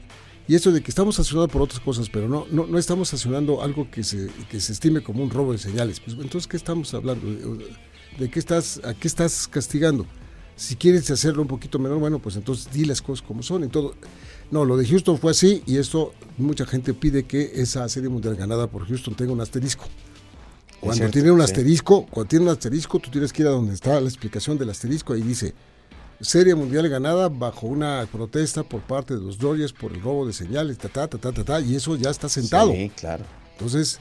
Y 0.48 0.54
eso 0.54 0.72
de 0.72 0.80
que 0.80 0.90
estamos 0.90 1.16
sancionados 1.16 1.52
por 1.52 1.60
otras 1.60 1.78
cosas, 1.78 2.08
pero 2.08 2.26
no, 2.26 2.46
no, 2.50 2.66
no 2.66 2.78
estamos 2.78 3.10
sancionando 3.10 3.62
algo 3.62 3.90
que 3.90 4.02
se, 4.02 4.30
que 4.50 4.60
se 4.60 4.72
estime 4.72 5.02
como 5.02 5.22
un 5.22 5.28
robo 5.28 5.52
de 5.52 5.58
señales. 5.58 6.00
Pues 6.00 6.16
entonces, 6.16 6.48
¿qué 6.48 6.56
estamos 6.56 6.94
hablando? 6.94 7.26
¿De, 8.18 8.30
qué 8.30 8.38
estás, 8.38 8.80
a 8.82 8.94
qué 8.94 9.08
estás 9.08 9.46
castigando? 9.46 10.06
Si 10.56 10.74
quieres 10.74 11.08
hacerlo 11.10 11.42
un 11.42 11.48
poquito 11.48 11.78
menor, 11.78 11.98
bueno, 11.98 12.18
pues 12.18 12.36
entonces 12.36 12.72
di 12.72 12.86
las 12.86 13.02
cosas 13.02 13.24
como 13.24 13.42
son 13.42 13.64
y 13.64 13.68
todo. 13.68 13.94
No, 14.50 14.64
lo 14.64 14.78
de 14.78 14.86
Houston 14.86 15.18
fue 15.18 15.32
así 15.32 15.62
y 15.66 15.76
esto 15.76 16.14
mucha 16.38 16.64
gente 16.64 16.94
pide 16.94 17.24
que 17.24 17.52
esa 17.56 17.86
serie 17.90 18.08
mundial 18.08 18.34
ganada 18.34 18.68
por 18.68 18.88
Houston 18.88 19.14
tenga 19.14 19.32
un 19.32 19.42
asterisco. 19.42 19.84
Cuando 20.80 20.96
cierto, 20.96 21.12
tiene 21.12 21.30
un 21.30 21.42
asterisco, 21.42 22.00
sí. 22.06 22.10
cuando 22.10 22.28
tiene 22.28 22.44
un 22.46 22.52
asterisco, 22.52 22.98
tú 23.00 23.10
tienes 23.10 23.34
que 23.34 23.42
ir 23.42 23.48
a 23.48 23.50
donde 23.50 23.74
está 23.74 24.00
la 24.00 24.08
explicación 24.08 24.56
del 24.56 24.70
asterisco 24.70 25.14
y 25.14 25.20
dice 25.20 25.52
Serie 26.20 26.54
Mundial 26.54 26.88
ganada 26.88 27.28
bajo 27.28 27.66
una 27.68 28.06
protesta 28.10 28.64
por 28.64 28.80
parte 28.80 29.14
de 29.14 29.20
los 29.20 29.38
Dodgers 29.38 29.72
por 29.72 29.92
el 29.92 30.02
robo 30.02 30.26
de 30.26 30.32
señales, 30.32 30.76
ta, 30.78 30.88
ta, 30.88 31.06
ta, 31.06 31.18
ta, 31.18 31.32
ta, 31.32 31.44
ta, 31.44 31.60
y 31.60 31.76
eso 31.76 31.96
ya 31.96 32.10
está 32.10 32.28
sentado. 32.28 32.72
Sí, 32.72 32.90
claro. 32.96 33.24
Entonces, 33.52 34.00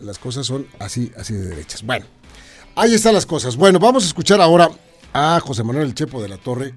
las 0.00 0.18
cosas 0.18 0.46
son 0.46 0.66
así, 0.78 1.10
así 1.16 1.34
de 1.34 1.48
derechas. 1.48 1.82
Bueno, 1.82 2.06
ahí 2.76 2.94
están 2.94 3.14
las 3.14 3.26
cosas. 3.26 3.56
Bueno, 3.56 3.80
vamos 3.80 4.04
a 4.04 4.06
escuchar 4.06 4.40
ahora 4.40 4.70
a 5.12 5.40
José 5.40 5.64
Manuel 5.64 5.88
El 5.88 5.94
Chepo 5.94 6.22
de 6.22 6.28
la 6.28 6.38
Torre, 6.38 6.72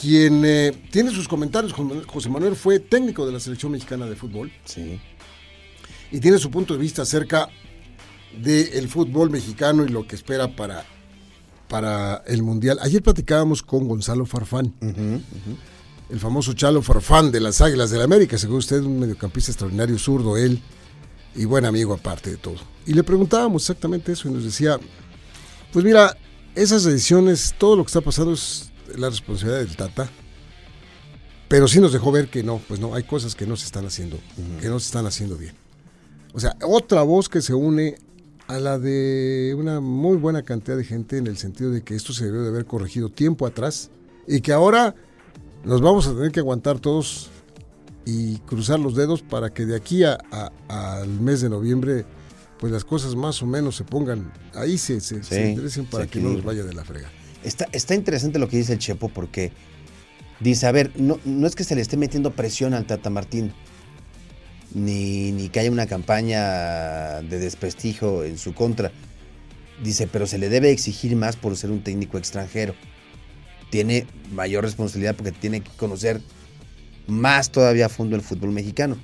quien 0.00 0.42
eh, 0.44 0.72
tiene 0.90 1.10
sus 1.10 1.28
comentarios. 1.28 1.74
José 2.06 2.30
Manuel 2.30 2.56
fue 2.56 2.80
técnico 2.80 3.26
de 3.26 3.32
la 3.32 3.40
selección 3.40 3.72
mexicana 3.72 4.06
de 4.06 4.16
fútbol. 4.16 4.50
Sí. 4.64 4.98
Y 6.10 6.20
tiene 6.20 6.38
su 6.38 6.50
punto 6.50 6.74
de 6.74 6.80
vista 6.80 7.02
acerca 7.02 7.48
del 8.38 8.88
fútbol 8.88 9.30
mexicano 9.30 9.84
y 9.84 9.88
lo 9.88 10.06
que 10.06 10.16
espera 10.16 10.48
para 10.48 10.84
para 11.68 12.22
el 12.26 12.42
Mundial. 12.42 12.78
Ayer 12.82 13.02
platicábamos 13.02 13.62
con 13.62 13.88
Gonzalo 13.88 14.26
Farfán, 14.26 14.74
uh 14.80 14.86
-huh, 14.86 15.16
uh 15.16 15.18
-huh. 15.18 15.56
el 16.10 16.20
famoso 16.20 16.52
Chalo 16.52 16.82
Farfán 16.82 17.30
de 17.30 17.40
las 17.40 17.60
Águilas 17.60 17.90
del 17.90 18.00
la 18.00 18.04
América, 18.04 18.38
según 18.38 18.56
usted, 18.56 18.80
un 18.82 19.00
mediocampista 19.00 19.50
extraordinario, 19.50 19.98
zurdo 19.98 20.36
él, 20.36 20.60
y 21.34 21.44
buen 21.46 21.64
amigo 21.64 21.94
aparte 21.94 22.30
de 22.30 22.36
todo. 22.36 22.56
Y 22.86 22.92
le 22.92 23.02
preguntábamos 23.02 23.62
exactamente 23.62 24.12
eso 24.12 24.28
y 24.28 24.32
nos 24.32 24.44
decía, 24.44 24.78
pues 25.72 25.84
mira, 25.84 26.16
esas 26.54 26.86
ediciones, 26.86 27.54
todo 27.58 27.76
lo 27.76 27.84
que 27.84 27.88
está 27.88 28.00
pasando 28.00 28.32
es 28.32 28.70
la 28.96 29.10
responsabilidad 29.10 29.60
del 29.60 29.76
Tata, 29.76 30.08
pero 31.48 31.66
sí 31.66 31.80
nos 31.80 31.92
dejó 31.92 32.12
ver 32.12 32.28
que 32.28 32.42
no, 32.42 32.60
pues 32.68 32.80
no, 32.80 32.94
hay 32.94 33.02
cosas 33.02 33.34
que 33.34 33.46
no 33.46 33.56
se 33.56 33.66
están 33.66 33.86
haciendo, 33.86 34.16
uh 34.16 34.40
-huh. 34.40 34.60
que 34.60 34.68
no 34.68 34.78
se 34.78 34.86
están 34.86 35.06
haciendo 35.06 35.36
bien. 35.36 35.54
O 36.32 36.40
sea, 36.40 36.56
otra 36.62 37.02
voz 37.02 37.28
que 37.28 37.40
se 37.40 37.54
une 37.54 37.96
a 38.46 38.58
la 38.58 38.78
de 38.78 39.54
una 39.58 39.80
muy 39.80 40.16
buena 40.16 40.42
cantidad 40.42 40.76
de 40.76 40.84
gente 40.84 41.16
en 41.16 41.26
el 41.26 41.38
sentido 41.38 41.70
de 41.70 41.82
que 41.82 41.94
esto 41.94 42.12
se 42.12 42.26
debió 42.26 42.42
de 42.42 42.48
haber 42.48 42.66
corregido 42.66 43.08
tiempo 43.08 43.46
atrás 43.46 43.90
y 44.26 44.40
que 44.40 44.52
ahora 44.52 44.94
nos 45.64 45.80
vamos 45.80 46.06
a 46.06 46.14
tener 46.14 46.30
que 46.30 46.40
aguantar 46.40 46.78
todos 46.78 47.30
y 48.04 48.38
cruzar 48.40 48.78
los 48.80 48.94
dedos 48.94 49.22
para 49.22 49.52
que 49.52 49.64
de 49.64 49.76
aquí 49.76 50.04
a, 50.04 50.18
a, 50.30 51.00
al 51.00 51.08
mes 51.08 51.40
de 51.40 51.48
noviembre 51.48 52.04
pues 52.60 52.72
las 52.72 52.84
cosas 52.84 53.14
más 53.14 53.42
o 53.42 53.46
menos 53.46 53.76
se 53.76 53.84
pongan 53.84 54.30
ahí 54.54 54.76
se, 54.76 55.00
se, 55.00 55.22
sí, 55.22 55.28
se 55.28 55.50
interesen 55.50 55.86
para 55.86 56.06
que 56.06 56.20
no 56.20 56.30
nos 56.30 56.44
vaya 56.44 56.64
de 56.64 56.74
la 56.74 56.84
frega. 56.84 57.10
Está, 57.42 57.66
está 57.72 57.94
interesante 57.94 58.38
lo 58.38 58.48
que 58.48 58.56
dice 58.56 58.74
el 58.74 58.78
Chepo 58.78 59.08
porque 59.08 59.52
dice, 60.40 60.66
a 60.66 60.72
ver, 60.72 60.92
no, 60.96 61.18
no 61.24 61.46
es 61.46 61.54
que 61.54 61.64
se 61.64 61.74
le 61.74 61.82
esté 61.82 61.96
metiendo 61.96 62.30
presión 62.30 62.74
al 62.74 62.86
Tata 62.86 63.10
Martín, 63.10 63.52
ni, 64.74 65.32
ni 65.32 65.48
que 65.48 65.60
haya 65.60 65.70
una 65.70 65.86
campaña 65.86 67.22
de 67.22 67.38
desprestigio 67.38 68.24
en 68.24 68.38
su 68.38 68.54
contra. 68.54 68.92
Dice, 69.82 70.06
pero 70.06 70.26
se 70.26 70.38
le 70.38 70.48
debe 70.48 70.70
exigir 70.70 71.16
más 71.16 71.36
por 71.36 71.56
ser 71.56 71.70
un 71.70 71.82
técnico 71.82 72.18
extranjero. 72.18 72.74
Tiene 73.70 74.06
mayor 74.32 74.64
responsabilidad 74.64 75.16
porque 75.16 75.32
tiene 75.32 75.60
que 75.60 75.70
conocer 75.76 76.20
más 77.06 77.50
todavía 77.50 77.86
a 77.86 77.88
fondo 77.88 78.16
el 78.16 78.22
fútbol 78.22 78.50
mexicano. 78.50 78.96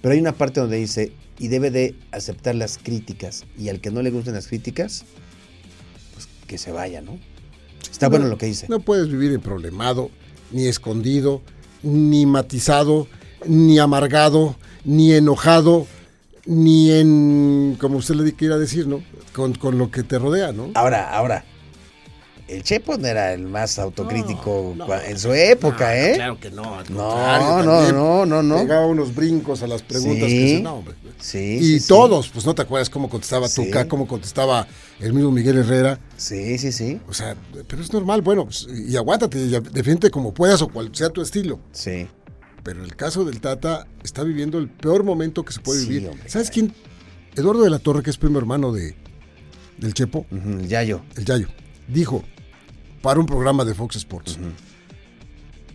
Pero 0.00 0.14
hay 0.14 0.20
una 0.20 0.32
parte 0.32 0.60
donde 0.60 0.76
dice, 0.76 1.12
y 1.38 1.48
debe 1.48 1.70
de 1.70 1.94
aceptar 2.10 2.54
las 2.54 2.78
críticas. 2.78 3.44
Y 3.58 3.68
al 3.68 3.80
que 3.80 3.90
no 3.90 4.02
le 4.02 4.10
gusten 4.10 4.34
las 4.34 4.46
críticas, 4.46 5.04
pues 6.14 6.28
que 6.46 6.58
se 6.58 6.72
vaya, 6.72 7.00
¿no? 7.00 7.18
Está 7.90 8.06
no, 8.06 8.10
bueno 8.10 8.28
lo 8.28 8.38
que 8.38 8.46
dice. 8.46 8.66
No 8.68 8.80
puedes 8.80 9.08
vivir 9.08 9.38
problemado, 9.40 10.10
ni 10.50 10.66
escondido, 10.66 11.42
ni 11.82 12.26
matizado, 12.26 13.06
ni 13.46 13.78
amargado, 13.78 14.56
ni 14.84 15.12
enojado, 15.12 15.86
ni 16.46 16.90
en, 16.90 17.76
como 17.80 17.98
usted 17.98 18.14
le 18.14 18.32
quiera 18.32 18.58
decir, 18.58 18.86
¿no? 18.86 19.02
Con, 19.32 19.54
con, 19.54 19.78
lo 19.78 19.90
que 19.90 20.02
te 20.02 20.18
rodea, 20.18 20.52
¿no? 20.52 20.70
Ahora, 20.74 21.10
ahora. 21.10 21.44
El 22.48 22.64
Chepo 22.64 22.98
no 22.98 23.06
era 23.06 23.32
el 23.32 23.46
más 23.46 23.78
autocrítico 23.78 24.74
no, 24.76 24.86
no, 24.86 25.00
en 25.00 25.18
su 25.18 25.32
época, 25.32 25.86
no, 25.86 25.92
¿eh? 25.92 26.12
Claro 26.16 26.38
que 26.38 26.50
no. 26.50 26.82
No, 26.90 27.62
no, 27.62 27.92
no, 27.92 28.26
no, 28.26 28.42
no. 28.42 28.56
Pegaba 28.58 28.84
unos 28.84 29.14
brincos 29.14 29.62
a 29.62 29.66
las 29.66 29.80
preguntas 29.80 30.28
sí, 30.28 30.38
que 30.38 30.48
se, 30.56 30.62
no, 30.62 30.74
hombre. 30.74 30.94
Sí, 31.18 31.58
y 31.60 31.80
sí, 31.80 31.88
todos, 31.88 32.26
sí. 32.26 32.30
pues 32.34 32.44
no 32.44 32.54
te 32.54 32.60
acuerdas 32.60 32.90
cómo 32.90 33.08
contestaba 33.08 33.48
Sí. 33.48 33.64
Tuca, 33.64 33.88
cómo 33.88 34.06
contestaba 34.06 34.66
el 35.00 35.14
mismo 35.14 35.30
Miguel 35.30 35.58
Herrera. 35.58 35.98
Sí, 36.18 36.58
sí, 36.58 36.72
sí. 36.72 37.00
O 37.08 37.14
sea, 37.14 37.36
pero 37.66 37.80
es 37.80 37.90
normal, 37.90 38.20
bueno, 38.20 38.44
pues, 38.44 38.66
y 38.68 38.96
aguántate, 38.96 39.38
y 39.38 39.48
defiende 39.72 40.10
como 40.10 40.34
puedas 40.34 40.60
o 40.60 40.68
cual 40.68 40.90
sea 40.92 41.08
tu 41.08 41.22
estilo. 41.22 41.58
Sí. 41.72 42.06
Pero 42.62 42.84
el 42.84 42.94
caso 42.94 43.24
del 43.24 43.40
Tata 43.40 43.86
está 44.04 44.22
viviendo 44.22 44.58
el 44.58 44.68
peor 44.68 45.02
momento 45.04 45.44
que 45.44 45.52
se 45.52 45.60
puede 45.60 45.80
Sí, 45.80 45.88
vivir. 45.88 46.08
hombre, 46.08 46.28
¿Sabes 46.28 46.50
quién? 46.50 46.72
Eduardo 47.34 47.62
de 47.62 47.70
la 47.70 47.78
Torre, 47.78 48.02
que 48.02 48.10
es 48.10 48.18
primo 48.18 48.38
hermano 48.38 48.72
de, 48.72 48.94
del 49.78 49.94
Chepo, 49.94 50.26
el 50.30 50.68
Yayo. 50.68 51.02
el 51.16 51.24
Yayo, 51.24 51.48
dijo 51.88 52.22
para 53.00 53.18
un 53.18 53.26
programa 53.26 53.64
de 53.64 53.74
Fox 53.74 53.96
Sports. 53.96 54.38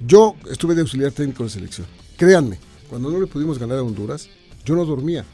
Yo 0.06 0.36
estuve 0.50 0.76
de 0.76 0.82
auxiliar 0.82 1.12
técnico 1.12 1.43
de 1.43 1.50
selección. 1.50 1.88
Créanme, 2.15 2.58
cuando 2.89 3.10
no 3.12 3.19
le 3.19 3.28
pudimos 3.28 3.58
ganar 3.60 3.80
a 3.80 3.84
Honduras, 3.84 4.30
yo 4.63 4.76
no 4.76 4.86
dormía. 4.86 5.26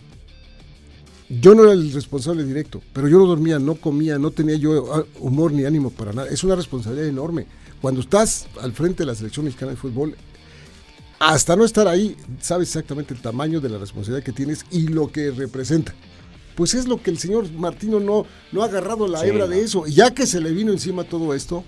Yo 1.30 1.56
no 1.56 1.64
era 1.64 1.74
el 1.74 1.92
responsable 1.94 2.44
directo, 2.44 2.82
pero 2.94 3.08
yo 3.08 3.18
no 3.18 3.26
dormía, 3.26 3.60
no 3.60 3.76
comía, 3.76 4.18
no 4.20 4.32
tenía 4.32 4.56
yo 4.56 4.94
ah, 4.94 5.04
humor 5.20 5.52
ni 5.52 5.66
ánimo 5.66 5.90
para 5.90 6.14
nada. 6.14 6.28
Es 6.30 6.44
una 6.44 6.56
responsabilidad 6.56 7.08
enorme. 7.08 7.46
Cuando 7.82 8.02
estás 8.02 8.48
al 8.62 8.72
frente 8.74 9.04
de 9.04 9.08
la 9.08 9.16
selección 9.16 9.46
mexicana 9.46 9.72
de 9.72 9.78
fútbol, 9.78 10.16
hasta 11.30 11.56
no 11.56 11.64
estar 11.64 11.88
ahí, 11.88 12.18
sabes 12.42 12.70
exactamente 12.70 13.14
el 13.14 13.22
tamaño 13.22 13.62
de 13.62 13.70
la 13.70 13.78
responsabilidad 13.78 14.26
que 14.26 14.32
tienes 14.32 14.66
y 14.72 14.88
lo 14.88 15.12
que 15.12 15.32
representa. 15.32 15.94
Pues 16.56 16.74
es 16.74 16.88
lo 16.88 17.02
que 17.02 17.10
el 17.10 17.18
señor 17.18 17.52
Martino 17.52 18.00
no, 18.00 18.26
no 18.52 18.62
ha 18.62 18.66
agarrado 18.66 19.08
la 19.08 19.26
hebra 19.26 19.48
de 19.48 19.62
eso. 19.62 19.88
Y 19.88 19.94
ya 19.94 20.14
que 20.14 20.28
se 20.28 20.40
le 20.40 20.52
vino 20.52 20.72
encima 20.72 21.04
todo 21.04 21.34
esto, 21.34 21.64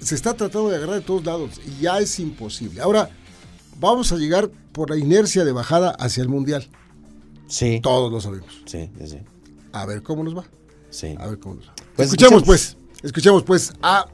se 0.00 0.14
está 0.14 0.34
tratando 0.34 0.68
de 0.68 0.76
agarrar 0.76 0.96
de 0.96 1.00
todos 1.00 1.24
lados 1.24 1.60
y 1.66 1.82
ya 1.82 1.98
es 1.98 2.20
imposible. 2.20 2.80
Ahora, 2.80 3.10
vamos 3.80 4.12
a 4.12 4.16
llegar 4.16 4.48
por 4.72 4.90
la 4.90 4.96
inercia 4.96 5.44
de 5.44 5.52
bajada 5.52 5.90
hacia 5.90 6.22
el 6.22 6.28
Mundial. 6.28 6.68
Sí. 7.48 7.80
Todos 7.82 8.12
lo 8.12 8.20
sabemos. 8.20 8.62
Sí, 8.66 8.90
sí, 8.98 9.06
sí. 9.08 9.18
A 9.72 9.86
ver 9.86 10.02
cómo 10.02 10.22
nos 10.22 10.36
va. 10.36 10.44
Sí. 10.90 11.14
A 11.18 11.26
ver 11.26 11.38
cómo 11.38 11.56
nos 11.56 11.68
va. 11.68 11.74
Pues 11.96 12.08
escuchemos, 12.08 12.42
escuchemos. 12.42 12.44
pues, 12.44 12.76
escuchemos 13.02 13.42
pues 13.42 13.72
a 13.82 14.06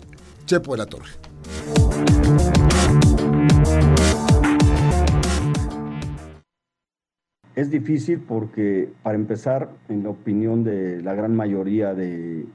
Chepo 0.47 0.73
de 0.73 0.79
la 0.79 0.87
Torre. 0.87 1.11
Es 7.55 7.71
difícil 7.71 8.19
porque, 8.19 8.89
para 9.03 9.15
empezar, 9.15 9.71
en 9.91 10.05
la 10.05 10.09
opinión 10.09 10.65
de 10.65 11.03
la 11.03 11.15
gran 11.15 11.37
mayoría 11.37 11.93
de, 11.93 12.47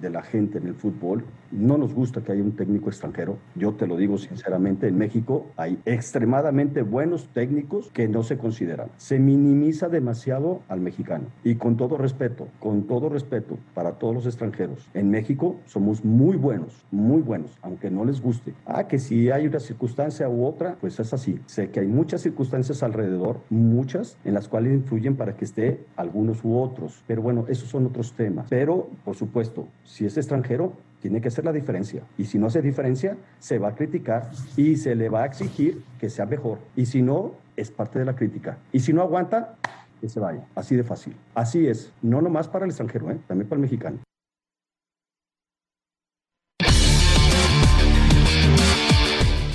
la 0.00 0.22
gente 0.22 0.58
en 0.58 0.66
el 0.68 0.74
fútbol, 0.74 1.24
no 1.54 1.78
nos 1.78 1.94
gusta 1.94 2.22
que 2.22 2.32
haya 2.32 2.42
un 2.42 2.56
técnico 2.56 2.88
extranjero. 2.88 3.38
Yo 3.54 3.72
te 3.74 3.86
lo 3.86 3.96
digo 3.96 4.18
sinceramente, 4.18 4.88
en 4.88 4.98
México 4.98 5.46
hay 5.56 5.78
extremadamente 5.84 6.82
buenos 6.82 7.28
técnicos 7.28 7.90
que 7.92 8.08
no 8.08 8.22
se 8.22 8.36
consideran. 8.36 8.88
Se 8.96 9.18
minimiza 9.18 9.88
demasiado 9.88 10.60
al 10.68 10.80
mexicano. 10.80 11.26
Y 11.44 11.54
con 11.56 11.76
todo 11.76 11.96
respeto, 11.96 12.48
con 12.60 12.86
todo 12.86 13.08
respeto 13.08 13.58
para 13.74 13.92
todos 13.92 14.14
los 14.14 14.26
extranjeros, 14.26 14.88
en 14.94 15.10
México 15.10 15.56
somos 15.66 16.04
muy 16.04 16.36
buenos, 16.36 16.84
muy 16.90 17.22
buenos, 17.22 17.56
aunque 17.62 17.90
no 17.90 18.04
les 18.04 18.20
guste. 18.20 18.54
Ah, 18.66 18.88
que 18.88 18.98
si 18.98 19.30
hay 19.30 19.46
una 19.46 19.60
circunstancia 19.60 20.28
u 20.28 20.44
otra, 20.44 20.76
pues 20.80 20.98
es 20.98 21.12
así. 21.12 21.38
Sé 21.46 21.70
que 21.70 21.80
hay 21.80 21.86
muchas 21.86 22.22
circunstancias 22.22 22.82
alrededor, 22.82 23.40
muchas, 23.50 24.18
en 24.24 24.34
las 24.34 24.48
cuales 24.48 24.74
influyen 24.74 25.16
para 25.16 25.36
que 25.36 25.44
esté 25.44 25.84
algunos 25.96 26.44
u 26.44 26.58
otros. 26.58 27.02
Pero 27.06 27.22
bueno, 27.22 27.44
esos 27.48 27.68
son 27.68 27.86
otros 27.86 28.12
temas. 28.12 28.46
Pero, 28.50 28.88
por 29.04 29.14
supuesto, 29.14 29.68
si 29.84 30.06
es 30.06 30.16
extranjero, 30.16 30.72
tiene 31.04 31.20
que 31.20 31.28
hacer 31.28 31.44
la 31.44 31.52
diferencia. 31.52 32.02
Y 32.16 32.24
si 32.24 32.38
no 32.38 32.46
hace 32.46 32.62
diferencia, 32.62 33.18
se 33.38 33.58
va 33.58 33.68
a 33.68 33.74
criticar 33.74 34.30
y 34.56 34.76
se 34.76 34.94
le 34.94 35.10
va 35.10 35.24
a 35.24 35.26
exigir 35.26 35.84
que 36.00 36.08
sea 36.08 36.24
mejor. 36.24 36.60
Y 36.76 36.86
si 36.86 37.02
no, 37.02 37.34
es 37.58 37.70
parte 37.70 37.98
de 37.98 38.06
la 38.06 38.16
crítica. 38.16 38.56
Y 38.72 38.80
si 38.80 38.94
no 38.94 39.02
aguanta, 39.02 39.58
que 40.00 40.08
se 40.08 40.18
vaya. 40.18 40.46
Así 40.54 40.76
de 40.76 40.82
fácil. 40.82 41.14
Así 41.34 41.66
es. 41.66 41.92
No 42.00 42.22
nomás 42.22 42.48
para 42.48 42.64
el 42.64 42.70
extranjero, 42.70 43.10
¿eh? 43.10 43.18
también 43.28 43.46
para 43.46 43.58
el 43.58 43.60
mexicano. 43.64 43.98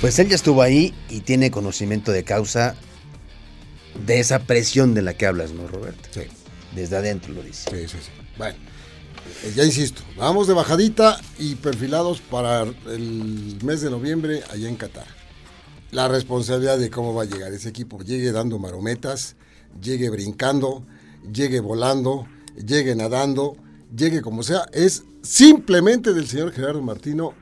Pues 0.00 0.20
él 0.20 0.28
ya 0.28 0.36
estuvo 0.36 0.62
ahí 0.62 0.94
y 1.08 1.22
tiene 1.22 1.50
conocimiento 1.50 2.12
de 2.12 2.22
causa 2.22 2.76
de 4.06 4.20
esa 4.20 4.38
presión 4.38 4.94
de 4.94 5.02
la 5.02 5.14
que 5.14 5.26
hablas, 5.26 5.50
¿no, 5.50 5.66
Roberto? 5.66 6.08
Sí. 6.12 6.28
Desde 6.76 6.96
adentro 6.96 7.34
lo 7.34 7.42
dice. 7.42 7.68
Sí, 7.68 7.88
sí, 7.88 7.98
sí. 8.00 8.12
Bueno, 8.38 8.56
eh, 9.44 9.52
ya 9.54 9.64
insisto, 9.64 10.02
vamos 10.16 10.46
de 10.46 10.54
bajadita 10.54 11.20
y 11.38 11.54
perfilados 11.56 12.20
para 12.20 12.62
el 12.62 13.58
mes 13.62 13.80
de 13.80 13.90
noviembre 13.90 14.42
allá 14.50 14.68
en 14.68 14.76
Qatar. 14.76 15.06
La 15.92 16.08
responsabilidad 16.08 16.78
de 16.78 16.90
cómo 16.90 17.14
va 17.14 17.22
a 17.22 17.26
llegar 17.26 17.52
ese 17.52 17.68
equipo, 17.68 18.00
llegue 18.00 18.32
dando 18.32 18.58
marometas, 18.58 19.36
llegue 19.80 20.10
brincando, 20.10 20.84
llegue 21.32 21.60
volando, 21.60 22.26
llegue 22.56 22.94
nadando, 22.94 23.56
llegue 23.94 24.22
como 24.22 24.42
sea, 24.42 24.66
es 24.72 25.04
simplemente 25.22 26.12
del 26.12 26.28
señor 26.28 26.52
Gerardo 26.52 26.82
Martino 26.82 27.34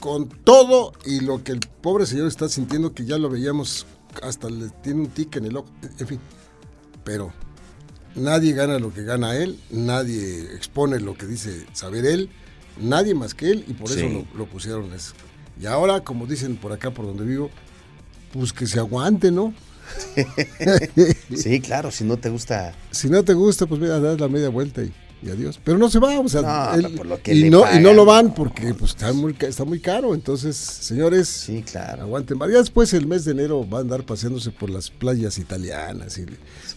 con 0.00 0.28
todo 0.28 0.92
y 1.04 1.20
lo 1.20 1.44
que 1.44 1.52
el 1.52 1.60
pobre 1.60 2.06
señor 2.06 2.26
está 2.26 2.48
sintiendo 2.48 2.92
que 2.94 3.04
ya 3.04 3.18
lo 3.18 3.28
veíamos 3.28 3.86
hasta 4.22 4.48
le 4.48 4.68
tiene 4.82 5.02
un 5.02 5.08
tic 5.08 5.36
en 5.36 5.46
el 5.46 5.56
ojo, 5.56 5.68
en 5.98 6.06
fin. 6.06 6.20
Pero 7.04 7.32
Nadie 8.16 8.52
gana 8.54 8.78
lo 8.78 8.92
que 8.92 9.04
gana 9.04 9.36
él, 9.36 9.58
nadie 9.70 10.40
expone 10.54 10.98
lo 11.00 11.14
que 11.16 11.26
dice 11.26 11.64
saber 11.72 12.04
él, 12.06 12.28
nadie 12.80 13.14
más 13.14 13.34
que 13.34 13.50
él, 13.50 13.64
y 13.68 13.72
por 13.74 13.90
eso 13.90 14.00
Sí. 14.00 14.12
lo, 14.12 14.38
lo 14.38 14.46
pusieron 14.46 14.92
eso. 14.92 15.12
Y 15.60 15.66
ahora, 15.66 16.00
como 16.00 16.26
dicen 16.26 16.56
por 16.56 16.72
acá, 16.72 16.90
por 16.90 17.06
donde 17.06 17.24
vivo, 17.24 17.50
pues 18.32 18.52
que 18.52 18.66
se 18.66 18.78
aguante, 18.78 19.30
¿no? 19.30 19.54
Sí, 21.36 21.60
claro, 21.60 21.90
si 21.90 22.04
no 22.04 22.16
te 22.16 22.28
gusta. 22.30 22.74
Si 22.90 23.08
no 23.08 23.22
te 23.24 23.34
gusta, 23.34 23.66
pues 23.66 23.80
mira, 23.80 24.00
das 24.00 24.20
la 24.20 24.28
media 24.28 24.48
vuelta 24.48 24.82
y, 24.82 24.92
y 25.22 25.30
adiós. 25.30 25.60
Pero 25.62 25.76
no 25.78 25.88
se 25.90 25.98
va, 25.98 26.18
o 26.18 26.28
sea, 26.28 26.42
No, 26.42 26.74
él- 26.88 26.94
por 26.94 27.06
lo 27.06 27.22
que 27.22 27.34
y, 27.34 27.50
no, 27.50 27.64
y 27.74 27.78
no 27.80 27.92
lo 27.92 28.04
van 28.04 28.32
porque 28.34 28.72
pues, 28.74 28.92
está, 28.92 29.12
muy, 29.12 29.36
está 29.40 29.64
muy 29.64 29.80
caro. 29.80 30.14
Entonces, 30.14 30.56
señores, 30.56 31.28
Sí, 31.28 31.62
claro. 31.62 32.02
aguanten. 32.02 32.38
Ya 32.38 32.58
después, 32.58 32.92
el 32.94 33.06
mes 33.06 33.24
de 33.24 33.32
enero, 33.32 33.68
va 33.68 33.78
a 33.78 33.80
andar 33.82 34.04
paseándose 34.04 34.50
por 34.50 34.70
las 34.70 34.90
playas 34.90 35.38
italianas 35.38 36.18
y 36.18 36.24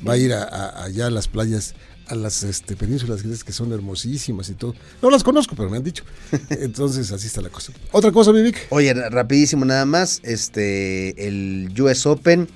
va 0.06 0.14
a 0.14 0.18
ir 0.18 0.34
a, 0.34 0.44
a- 0.44 0.84
allá 0.86 1.08
a 1.08 1.10
las 1.10 1.28
playas, 1.28 1.74
a 2.08 2.16
las 2.16 2.44
este, 2.44 2.76
penínsulas 2.76 3.22
griegas 3.22 3.44
que 3.46 3.54
son 3.54 3.72
hermosísimas 3.72 4.50
y 4.50 4.56
todo. 4.56 4.76
No 5.02 5.10
las 5.10 5.24
conozco, 5.24 5.56
pero 5.56 5.70
me 5.70 5.78
han 5.78 5.84
dicho. 5.84 6.04
Entonces, 6.50 7.12
así 7.14 7.28
está 7.28 7.40
la 7.42 7.50
cosa. 7.50 7.72
Otra 7.94 8.12
cosa, 8.12 8.32
Vivic. 8.32 8.68
Oye, 8.70 8.94
ra- 8.94 9.10
rapidísimo 9.10 9.64
nada 9.64 9.86
más, 9.86 10.20
este, 10.24 11.28
el 11.28 11.74
US 11.80 12.06
Open, 12.06 12.50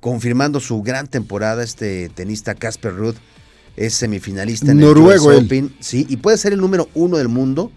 confirmando 0.00 0.60
su 0.60 0.80
gran 0.82 1.06
temporada, 1.08 1.62
este 1.62 2.08
tenista 2.08 2.54
Casper 2.54 2.94
Ruud 2.94 3.14
es 3.76 3.94
semifinalista 3.94 4.72
en 4.72 4.78
Noruego 4.78 5.30
el. 5.30 5.38
US 5.38 5.44
Open, 5.44 5.74
sí, 5.80 6.06
y 6.08 6.16
puede 6.16 6.36
ser 6.36 6.52
el 6.52 6.60
número 6.60 6.88
uno 6.94 7.16
del 7.16 7.28
mundo 7.28 7.72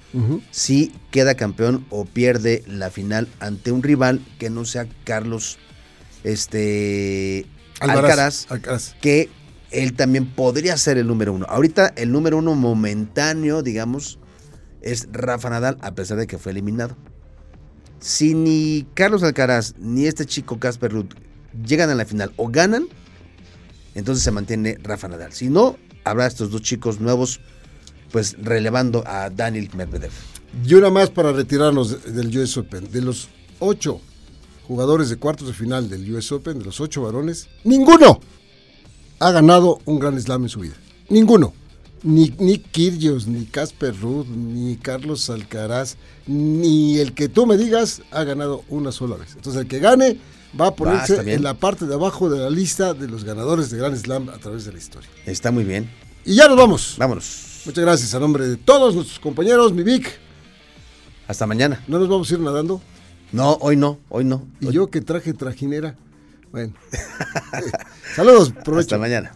si 0.52 0.92
queda 1.12 1.36
campeón 1.36 1.86
o 1.90 2.06
pierde 2.06 2.64
la 2.68 2.90
final 2.90 3.28
ante 3.40 3.72
un 3.72 3.84
rival 3.84 4.22
que 4.40 4.50
no 4.50 4.66
sea 4.66 4.88
Carlos 5.04 5.58
este 6.24 7.46
Alcaraz, 7.80 8.48
Alcaraz. 8.50 8.96
que 9.02 9.30
él 9.72 9.94
también 9.94 10.26
podría 10.26 10.78
ser 10.78 10.98
el 10.98 11.08
número 11.08 11.34
uno. 11.34 11.46
Ahorita 11.50 11.94
el 11.96 12.12
número 12.12 12.38
uno 12.38 12.56
momentáneo, 12.56 13.62
digamos, 13.64 14.20
es 14.82 15.08
Rafa 15.12 15.50
Nadal, 15.50 15.78
a 15.82 15.96
pesar 15.96 16.18
de 16.18 16.28
que 16.28 16.38
fue 16.38 16.52
eliminado. 16.52 16.96
Si 18.00 18.34
ni 18.34 18.86
Carlos 18.94 19.24
Alcaraz 19.24 19.76
ni 19.80 20.06
este 20.06 20.26
chico 20.26 20.60
Casper 20.60 20.92
Ruud 20.92 21.06
llegan 21.66 21.90
a 21.90 21.96
la 21.96 22.06
final 22.06 22.34
o 22.36 22.50
ganan, 22.50 22.88
entonces 23.96 24.24
se 24.24 24.32
mantiene 24.32 24.78
Rafa 24.82 25.08
Nadal. 25.08 25.34
Si 25.34 25.50
no, 25.50 25.78
habrá 26.04 26.28
estos 26.28 26.52
dos 26.52 26.62
chicos 26.62 27.00
nuevos, 27.00 27.40
pues 28.12 28.36
relevando 28.42 29.04
a 29.08 29.30
Daniel 29.30 29.70
Medvedev. 29.76 30.12
Y 30.66 30.74
una 30.76 30.90
más 30.90 31.10
para 31.10 31.32
retirarnos 31.32 32.04
de- 32.04 32.12
del 32.12 32.38
US 32.38 32.58
Open. 32.58 32.92
De 32.92 33.02
los 33.02 33.28
ocho 33.60 34.02
jugadores 34.68 35.10
de 35.10 35.18
cuartos 35.18 35.48
de 35.48 35.54
final 35.54 35.90
del 35.90 36.14
US 36.14 36.32
Open, 36.32 36.60
de 36.60 36.66
los 36.66 36.80
ocho 36.80 37.02
varones, 37.02 37.48
ninguno 37.64 38.20
ha 39.20 39.32
ganado 39.32 39.80
un 39.86 40.00
gran 40.00 40.20
slam 40.22 40.44
en 40.44 40.50
su 40.50 40.60
vida. 40.60 40.76
Ninguno. 41.10 41.54
Ni, 42.04 42.34
ni 42.38 42.58
Kyrgios, 42.60 43.28
ni 43.28 43.46
Casper 43.46 43.98
Ruud, 43.98 44.26
ni 44.28 44.76
Carlos 44.76 45.30
Alcaraz, 45.30 45.96
ni 46.28 46.98
el 47.00 47.14
que 47.14 47.30
tú 47.30 47.46
me 47.46 47.56
digas 47.58 48.02
ha 48.12 48.24
ganado 48.26 48.64
una 48.68 48.92
sola 48.92 49.16
vez. 49.16 49.34
Entonces 49.36 49.62
el 49.62 49.68
que 49.70 49.80
gane 49.80 50.18
va 50.60 50.68
a 50.68 50.76
ponerse 50.76 51.34
en 51.34 51.44
la 51.44 51.54
parte 51.56 51.86
de 51.86 51.94
abajo 51.94 52.30
de 52.30 52.40
la 52.40 52.50
lista 52.50 52.94
de 52.94 53.08
los 53.08 53.24
ganadores 53.24 53.70
de 53.70 53.78
Grand 53.78 53.96
Slam 53.96 54.30
a 54.30 54.38
través 54.38 54.66
de 54.66 54.72
la 54.74 54.78
historia. 54.78 55.10
Está 55.26 55.52
muy 55.52 55.64
bien. 55.64 55.90
Y 56.26 56.36
ya 56.36 56.48
nos 56.48 56.58
vamos. 56.58 56.96
Vámonos. 56.98 57.62
Muchas 57.66 57.84
gracias 57.84 58.14
a 58.14 58.20
nombre 58.20 58.48
de 58.48 58.58
todos 58.58 58.96
nuestros 58.96 59.20
compañeros, 59.20 59.74
mi 59.74 59.84
Vic. 59.84 60.20
Hasta 61.28 61.48
mañana. 61.48 61.84
¿No 61.88 62.00
nos 62.00 62.10
vamos 62.10 62.30
a 62.30 62.34
ir 62.34 62.40
nadando? 62.42 62.82
No, 63.32 63.54
hoy 63.62 63.76
no, 63.78 64.00
hoy 64.10 64.26
no. 64.26 64.46
Y 64.60 64.68
Hoy- 64.68 64.74
yo 64.74 64.88
que 64.90 65.02
traje 65.02 65.34
trajinera. 65.34 65.96
Bueno. 66.52 66.74
Saludos, 68.16 68.52
provecho. 68.64 68.96
Hasta 68.96 68.98
mañana. 69.00 69.36